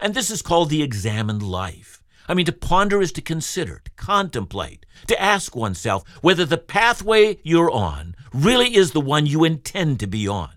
And 0.00 0.12
this 0.12 0.28
is 0.32 0.42
called 0.42 0.70
the 0.70 0.82
examined 0.82 1.42
life. 1.44 1.95
I 2.28 2.34
mean, 2.34 2.46
to 2.46 2.52
ponder 2.52 3.00
is 3.00 3.12
to 3.12 3.20
consider, 3.20 3.80
to 3.84 3.90
contemplate, 3.92 4.84
to 5.06 5.20
ask 5.20 5.54
oneself 5.54 6.04
whether 6.20 6.44
the 6.44 6.58
pathway 6.58 7.38
you're 7.42 7.70
on 7.70 8.14
really 8.32 8.74
is 8.74 8.92
the 8.92 9.00
one 9.00 9.26
you 9.26 9.44
intend 9.44 10.00
to 10.00 10.06
be 10.06 10.26
on. 10.26 10.50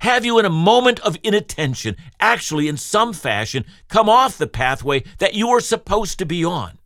Have 0.00 0.24
you, 0.24 0.38
in 0.38 0.44
a 0.44 0.50
moment 0.50 1.00
of 1.00 1.18
inattention, 1.24 1.96
actually, 2.20 2.68
in 2.68 2.76
some 2.76 3.12
fashion, 3.12 3.64
come 3.88 4.08
off 4.08 4.38
the 4.38 4.46
pathway 4.46 5.02
that 5.18 5.34
you 5.34 5.48
were 5.48 5.60
supposed 5.60 6.18
to 6.20 6.26
be 6.26 6.44
on? 6.44 6.78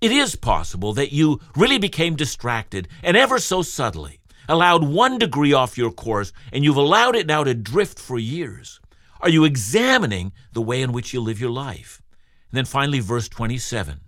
It 0.00 0.10
is 0.10 0.36
possible 0.36 0.92
that 0.94 1.12
you 1.12 1.40
really 1.56 1.78
became 1.78 2.16
distracted, 2.16 2.88
and 3.02 3.16
ever 3.16 3.38
so 3.38 3.62
subtly, 3.62 4.20
allowed 4.48 4.84
one 4.84 5.18
degree 5.18 5.52
off 5.52 5.78
your 5.78 5.90
course 5.90 6.32
and 6.52 6.64
you've 6.64 6.76
allowed 6.76 7.16
it 7.16 7.26
now 7.26 7.44
to 7.44 7.54
drift 7.54 7.98
for 7.98 8.18
years? 8.18 8.80
Are 9.20 9.28
you 9.28 9.44
examining 9.44 10.32
the 10.52 10.62
way 10.62 10.82
in 10.82 10.92
which 10.92 11.12
you 11.12 11.20
live 11.20 11.40
your 11.40 11.50
life? 11.50 12.02
And 12.50 12.58
then 12.58 12.64
finally, 12.64 13.00
verse 13.00 13.28
27 13.28 14.00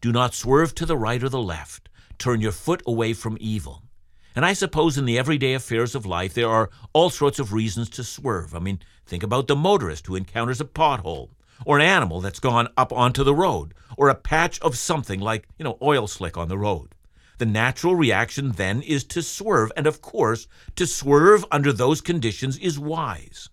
Do 0.00 0.12
not 0.12 0.34
swerve 0.34 0.74
to 0.76 0.86
the 0.86 0.96
right 0.96 1.22
or 1.22 1.28
the 1.28 1.42
left, 1.42 1.88
turn 2.18 2.40
your 2.40 2.52
foot 2.52 2.82
away 2.86 3.12
from 3.12 3.38
evil. 3.40 3.82
And 4.34 4.44
I 4.44 4.52
suppose 4.52 4.98
in 4.98 5.06
the 5.06 5.18
everyday 5.18 5.54
affairs 5.54 5.94
of 5.94 6.04
life, 6.04 6.34
there 6.34 6.50
are 6.50 6.68
all 6.92 7.08
sorts 7.08 7.38
of 7.38 7.54
reasons 7.54 7.88
to 7.90 8.04
swerve. 8.04 8.54
I 8.54 8.58
mean, 8.58 8.80
think 9.06 9.22
about 9.22 9.46
the 9.46 9.56
motorist 9.56 10.06
who 10.06 10.14
encounters 10.14 10.60
a 10.60 10.66
pothole, 10.66 11.30
or 11.64 11.78
an 11.78 11.86
animal 11.86 12.20
that's 12.20 12.38
gone 12.38 12.68
up 12.76 12.92
onto 12.92 13.24
the 13.24 13.34
road, 13.34 13.72
or 13.96 14.10
a 14.10 14.14
patch 14.14 14.60
of 14.60 14.76
something 14.76 15.20
like, 15.20 15.48
you 15.58 15.64
know, 15.64 15.78
oil 15.80 16.06
slick 16.06 16.36
on 16.36 16.48
the 16.48 16.58
road. 16.58 16.94
The 17.38 17.46
natural 17.46 17.94
reaction 17.94 18.52
then 18.52 18.82
is 18.82 19.04
to 19.04 19.22
swerve, 19.22 19.72
and 19.76 19.86
of 19.86 20.02
course, 20.02 20.46
to 20.76 20.86
swerve 20.86 21.44
under 21.50 21.72
those 21.72 22.02
conditions 22.02 22.58
is 22.58 22.78
wise. 22.78 23.48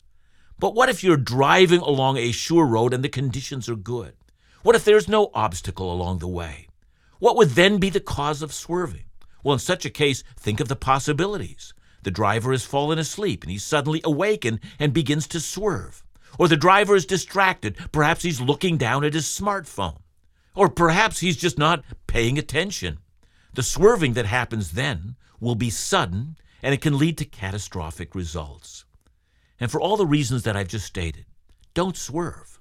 But 0.59 0.75
what 0.75 0.89
if 0.89 1.03
you're 1.03 1.17
driving 1.17 1.81
along 1.81 2.17
a 2.17 2.31
sure 2.31 2.65
road 2.65 2.93
and 2.93 3.03
the 3.03 3.09
conditions 3.09 3.67
are 3.67 3.75
good? 3.75 4.15
What 4.63 4.75
if 4.77 4.85
there's 4.85 5.09
no 5.09 5.29
obstacle 5.33 5.91
along 5.91 6.19
the 6.19 6.27
way? 6.27 6.67
What 7.19 7.35
would 7.35 7.49
then 7.49 7.79
be 7.79 7.89
the 7.89 7.99
cause 7.99 8.41
of 8.41 8.53
swerving? 8.53 9.03
Well, 9.43 9.53
in 9.53 9.59
such 9.59 9.83
a 9.85 9.89
case, 9.89 10.23
think 10.39 10.61
of 10.61 10.69
the 10.69 10.77
possibilities. 10.77 11.73
The 12.03 12.11
driver 12.11 12.51
has 12.51 12.65
fallen 12.65 12.97
asleep 12.97 13.43
and 13.43 13.51
he's 13.51 13.63
suddenly 13.63 13.99
awakened 14.05 14.61
and 14.79 14.93
begins 14.93 15.27
to 15.27 15.41
swerve. 15.41 16.01
Or 16.39 16.47
the 16.47 16.55
driver 16.55 16.95
is 16.95 17.05
distracted. 17.05 17.77
Perhaps 17.91 18.23
he's 18.23 18.39
looking 18.39 18.77
down 18.77 19.03
at 19.03 19.13
his 19.13 19.25
smartphone. 19.25 19.99
Or 20.55 20.69
perhaps 20.69 21.19
he's 21.19 21.37
just 21.37 21.57
not 21.57 21.83
paying 22.07 22.37
attention. 22.37 22.99
The 23.55 23.63
swerving 23.63 24.13
that 24.13 24.25
happens 24.25 24.71
then 24.71 25.17
will 25.41 25.55
be 25.55 25.69
sudden 25.69 26.37
and 26.61 26.73
it 26.73 26.81
can 26.81 26.97
lead 26.97 27.17
to 27.17 27.25
catastrophic 27.25 28.15
results. 28.15 28.85
And 29.59 29.69
for 29.69 29.81
all 29.81 29.97
the 29.97 30.05
reasons 30.05 30.43
that 30.43 30.55
I've 30.55 30.69
just 30.69 30.85
stated, 30.85 31.25
don't 31.73 31.97
swerve. 31.97 32.52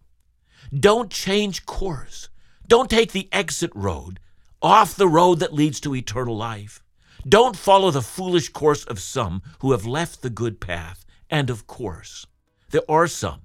Don't 0.73 1.11
change 1.11 1.67
course. 1.67 2.29
Don't 2.67 2.91
take 2.91 3.13
the 3.13 3.29
exit 3.33 3.71
road 3.75 4.21
off 4.63 4.95
the 4.95 5.09
road 5.09 5.41
that 5.41 5.53
leads 5.53 5.81
to 5.81 5.95
eternal 5.95 6.37
life. 6.37 6.83
Don't 7.29 7.57
follow 7.57 7.91
the 7.91 8.03
foolish 8.03 8.49
course 8.49 8.85
of 8.85 9.01
some 9.01 9.43
who 9.61 9.73
have 9.73 9.87
left 9.87 10.23
the 10.23 10.31
good 10.31 10.61
path. 10.61 11.05
And 11.31 11.51
of 11.51 11.67
course, 11.67 12.27
there 12.71 12.83
are 12.89 13.07
some 13.07 13.43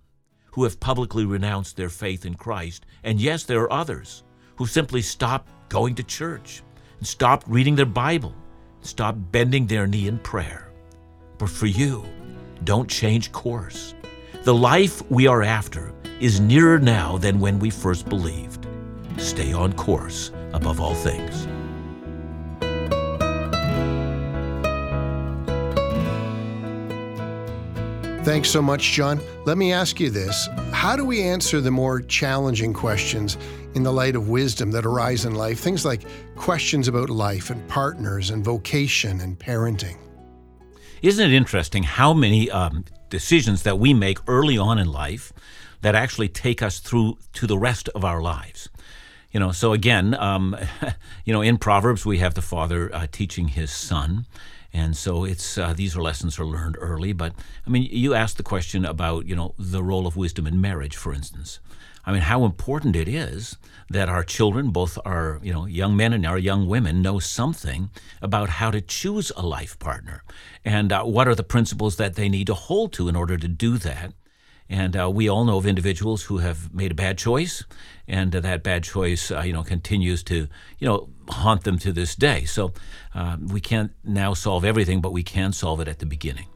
who 0.51 0.63
have 0.63 0.79
publicly 0.79 1.25
renounced 1.25 1.77
their 1.77 1.89
faith 1.89 2.25
in 2.25 2.35
Christ. 2.35 2.85
And 3.03 3.19
yes, 3.19 3.43
there 3.43 3.61
are 3.61 3.71
others 3.71 4.23
who 4.55 4.65
simply 4.65 5.01
stopped 5.01 5.49
going 5.69 5.95
to 5.95 6.03
church 6.03 6.63
and 6.97 7.07
stopped 7.07 7.47
reading 7.47 7.75
their 7.75 7.85
Bible, 7.85 8.33
and 8.77 8.85
stopped 8.85 9.31
bending 9.31 9.67
their 9.67 9.85
knee 9.85 10.07
in 10.07 10.17
prayer. 10.19 10.71
But 11.37 11.49
for 11.49 11.67
you, 11.67 12.03
don't 12.63 12.89
change 12.89 13.31
course. 13.31 13.93
The 14.43 14.53
life 14.53 15.03
we 15.11 15.27
are 15.27 15.43
after 15.43 15.93
is 16.19 16.39
nearer 16.39 16.79
now 16.79 17.17
than 17.17 17.39
when 17.39 17.59
we 17.59 17.69
first 17.69 18.07
believed. 18.09 18.65
Stay 19.17 19.53
on 19.53 19.73
course 19.73 20.31
above 20.53 20.79
all 20.79 20.95
things. 20.95 21.47
Thanks 28.27 28.49
so 28.49 28.61
much, 28.61 28.91
John. 28.91 29.21
Let 29.45 29.57
me 29.57 29.71
ask 29.71 30.01
you 30.01 30.09
this 30.09 30.49
How 30.73 30.97
do 30.97 31.05
we 31.05 31.21
answer 31.21 31.61
the 31.61 31.71
more 31.71 32.01
challenging 32.01 32.73
questions 32.73 33.37
in 33.73 33.83
the 33.83 33.93
light 33.93 34.17
of 34.17 34.27
wisdom 34.27 34.69
that 34.71 34.85
arise 34.85 35.23
in 35.23 35.33
life? 35.33 35.59
Things 35.59 35.85
like 35.85 36.03
questions 36.35 36.89
about 36.89 37.09
life 37.09 37.51
and 37.51 37.65
partners 37.69 38.29
and 38.29 38.43
vocation 38.43 39.21
and 39.21 39.39
parenting. 39.39 39.97
Isn't 41.01 41.31
it 41.31 41.33
interesting 41.33 41.83
how 41.83 42.13
many 42.13 42.51
um, 42.51 42.83
decisions 43.09 43.63
that 43.63 43.79
we 43.79 43.93
make 43.93 44.17
early 44.27 44.57
on 44.57 44.77
in 44.77 44.91
life 44.91 45.31
that 45.81 45.95
actually 45.95 46.29
take 46.29 46.61
us 46.61 46.79
through 46.79 47.17
to 47.33 47.47
the 47.47 47.57
rest 47.57 47.89
of 47.89 48.03
our 48.03 48.21
lives? 48.21 48.69
You 49.31 49.39
know, 49.39 49.51
so 49.51 49.73
again, 49.73 50.15
um, 50.15 50.55
you 51.25 51.33
know, 51.33 51.41
in 51.41 51.57
Proverbs 51.57 52.05
we 52.05 52.19
have 52.19 52.33
the 52.33 52.41
father 52.41 52.93
uh, 52.93 53.07
teaching 53.11 53.49
his 53.49 53.71
son, 53.71 54.25
and 54.73 54.95
so 54.95 55.25
it's 55.25 55.57
uh, 55.57 55.73
these 55.73 55.95
are 55.95 56.01
lessons 56.01 56.39
are 56.39 56.45
learned 56.45 56.77
early. 56.79 57.13
But 57.13 57.33
I 57.65 57.69
mean, 57.69 57.87
you 57.91 58.13
asked 58.13 58.37
the 58.37 58.43
question 58.43 58.85
about 58.85 59.25
you 59.25 59.35
know 59.35 59.53
the 59.57 59.83
role 59.83 60.07
of 60.07 60.15
wisdom 60.15 60.47
in 60.47 60.61
marriage, 60.61 60.95
for 60.95 61.13
instance. 61.13 61.59
I 62.05 62.13
mean, 62.13 62.21
how 62.21 62.45
important 62.45 62.95
it 62.95 63.09
is 63.09 63.57
that 63.89 64.07
our 64.07 64.23
children, 64.23 64.69
both 64.69 64.97
our 65.05 65.41
you 65.43 65.51
know 65.51 65.65
young 65.65 65.95
men 65.97 66.13
and 66.13 66.25
our 66.25 66.37
young 66.37 66.65
women, 66.65 67.01
know 67.01 67.19
something 67.19 67.89
about 68.21 68.49
how 68.49 68.71
to 68.71 68.79
choose 68.79 69.31
a 69.35 69.45
life 69.45 69.77
partner, 69.77 70.23
and 70.63 70.93
uh, 70.93 71.03
what 71.03 71.27
are 71.27 71.35
the 71.35 71.43
principles 71.43 71.97
that 71.97 72.15
they 72.15 72.29
need 72.29 72.47
to 72.47 72.53
hold 72.53 72.93
to 72.93 73.09
in 73.09 73.15
order 73.15 73.35
to 73.37 73.47
do 73.47 73.77
that. 73.77 74.13
And 74.69 74.97
uh, 74.97 75.09
we 75.09 75.29
all 75.29 75.45
know 75.45 75.57
of 75.57 75.65
individuals 75.65 76.23
who 76.23 76.39
have 76.39 76.73
made 76.73 76.91
a 76.91 76.95
bad 76.95 77.17
choice, 77.17 77.63
and 78.07 78.35
uh, 78.35 78.39
that 78.41 78.63
bad 78.63 78.83
choice, 78.83 79.31
uh, 79.31 79.41
you 79.41 79.53
know, 79.53 79.63
continues 79.63 80.23
to, 80.23 80.47
you 80.79 80.87
know, 80.87 81.09
haunt 81.29 81.63
them 81.63 81.77
to 81.79 81.91
this 81.91 82.15
day. 82.15 82.45
So 82.45 82.73
uh, 83.15 83.37
we 83.39 83.61
can't 83.61 83.91
now 84.03 84.33
solve 84.33 84.65
everything, 84.65 85.01
but 85.01 85.11
we 85.11 85.23
can 85.23 85.53
solve 85.53 85.79
it 85.79 85.87
at 85.87 85.99
the 85.99 86.05
beginning. 86.05 86.47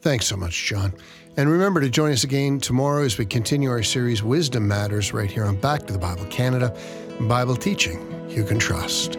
Thanks 0.00 0.26
so 0.26 0.36
much, 0.36 0.66
John. 0.66 0.92
And 1.36 1.50
remember 1.50 1.80
to 1.80 1.88
join 1.88 2.12
us 2.12 2.24
again 2.24 2.60
tomorrow 2.60 3.04
as 3.04 3.18
we 3.18 3.24
continue 3.24 3.70
our 3.70 3.82
series 3.82 4.22
Wisdom 4.22 4.68
Matters 4.68 5.12
right 5.12 5.30
here 5.30 5.44
on 5.44 5.56
Back 5.56 5.86
to 5.86 5.92
the 5.92 5.98
Bible 5.98 6.26
Canada, 6.26 6.76
Bible 7.20 7.56
teaching 7.56 8.28
you 8.28 8.44
can 8.44 8.58
trust. 8.58 9.18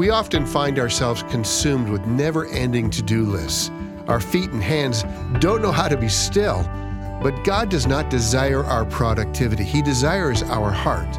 We 0.00 0.08
often 0.08 0.46
find 0.46 0.78
ourselves 0.78 1.24
consumed 1.24 1.90
with 1.90 2.06
never 2.06 2.46
ending 2.46 2.88
to 2.88 3.02
do 3.02 3.26
lists. 3.26 3.70
Our 4.08 4.18
feet 4.18 4.48
and 4.48 4.62
hands 4.62 5.04
don't 5.40 5.60
know 5.60 5.72
how 5.72 5.88
to 5.88 5.96
be 5.98 6.08
still. 6.08 6.62
But 7.22 7.44
God 7.44 7.68
does 7.68 7.86
not 7.86 8.08
desire 8.08 8.64
our 8.64 8.86
productivity, 8.86 9.62
He 9.62 9.82
desires 9.82 10.42
our 10.44 10.70
heart. 10.70 11.12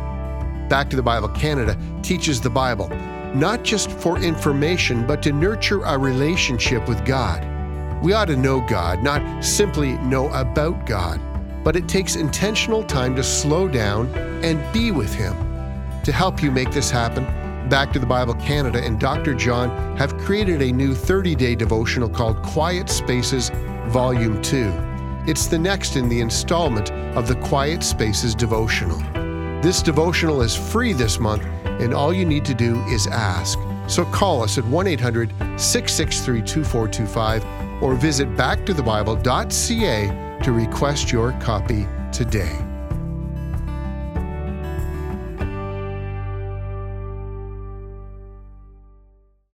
Back 0.68 0.90
to 0.90 0.96
the 0.96 1.04
Bible 1.04 1.30
Canada 1.30 1.78
teaches 2.02 2.42
the 2.42 2.50
Bible, 2.50 2.90
not 3.36 3.64
just 3.64 3.92
for 3.92 4.18
information, 4.18 5.06
but 5.06 5.22
to 5.22 5.32
nurture 5.32 5.86
our 5.86 6.00
relationship 6.00 6.90
with 6.90 7.06
God. 7.06 7.46
We 8.04 8.14
ought 8.14 8.30
to 8.30 8.36
know 8.36 8.62
God, 8.62 9.04
not 9.04 9.46
simply 9.46 9.92
know 10.00 10.28
about 10.30 10.88
God, 10.88 11.22
but 11.64 11.76
it 11.76 11.88
takes 11.88 12.16
intentional 12.16 12.84
time 12.84 13.16
to 13.16 13.24
slow 13.24 13.68
down 13.68 14.08
and 14.44 14.60
be 14.74 14.90
with 14.90 15.14
Him. 15.14 15.36
To 16.02 16.12
help 16.12 16.42
you 16.42 16.50
make 16.50 16.72
this 16.72 16.90
happen, 16.90 17.28
Back 17.72 17.92
to 17.94 18.00
the 18.00 18.06
Bible 18.06 18.34
Canada 18.34 18.84
and 18.84 19.00
Dr. 19.00 19.34
John 19.34 19.96
have 19.96 20.18
created 20.18 20.62
a 20.62 20.74
new 20.74 20.94
30 20.94 21.36
day 21.36 21.56
devotional 21.56 22.10
called 22.10 22.42
Quiet 22.42 22.90
Spaces 22.90 23.50
Volume 23.88 24.42
2. 24.42 24.74
It's 25.26 25.48
the 25.48 25.58
next 25.58 25.96
in 25.96 26.10
the 26.10 26.20
installment 26.20 26.92
of 27.16 27.30
the 27.30 27.36
Quiet 27.36 27.82
Spaces 27.82 28.36
devotional. 28.36 28.98
This 29.62 29.82
devotional 29.82 30.42
is 30.42 30.54
free 30.54 30.92
this 30.92 31.18
month, 31.18 31.46
and 31.64 31.94
all 31.94 32.14
you 32.14 32.26
need 32.26 32.44
to 32.44 32.54
do 32.54 32.84
is 32.88 33.08
ask. 33.08 33.58
So 33.88 34.04
call 34.04 34.44
us 34.44 34.58
at 34.58 34.66
1 34.66 34.88
800 34.88 35.30
663 35.58 36.42
2425 36.42 37.46
or 37.82 37.96
visit 37.96 38.28
backtothebible.ca 38.36 40.40
to 40.44 40.52
request 40.52 41.14
your 41.14 41.32
copy 41.40 41.88
today. 42.12 42.71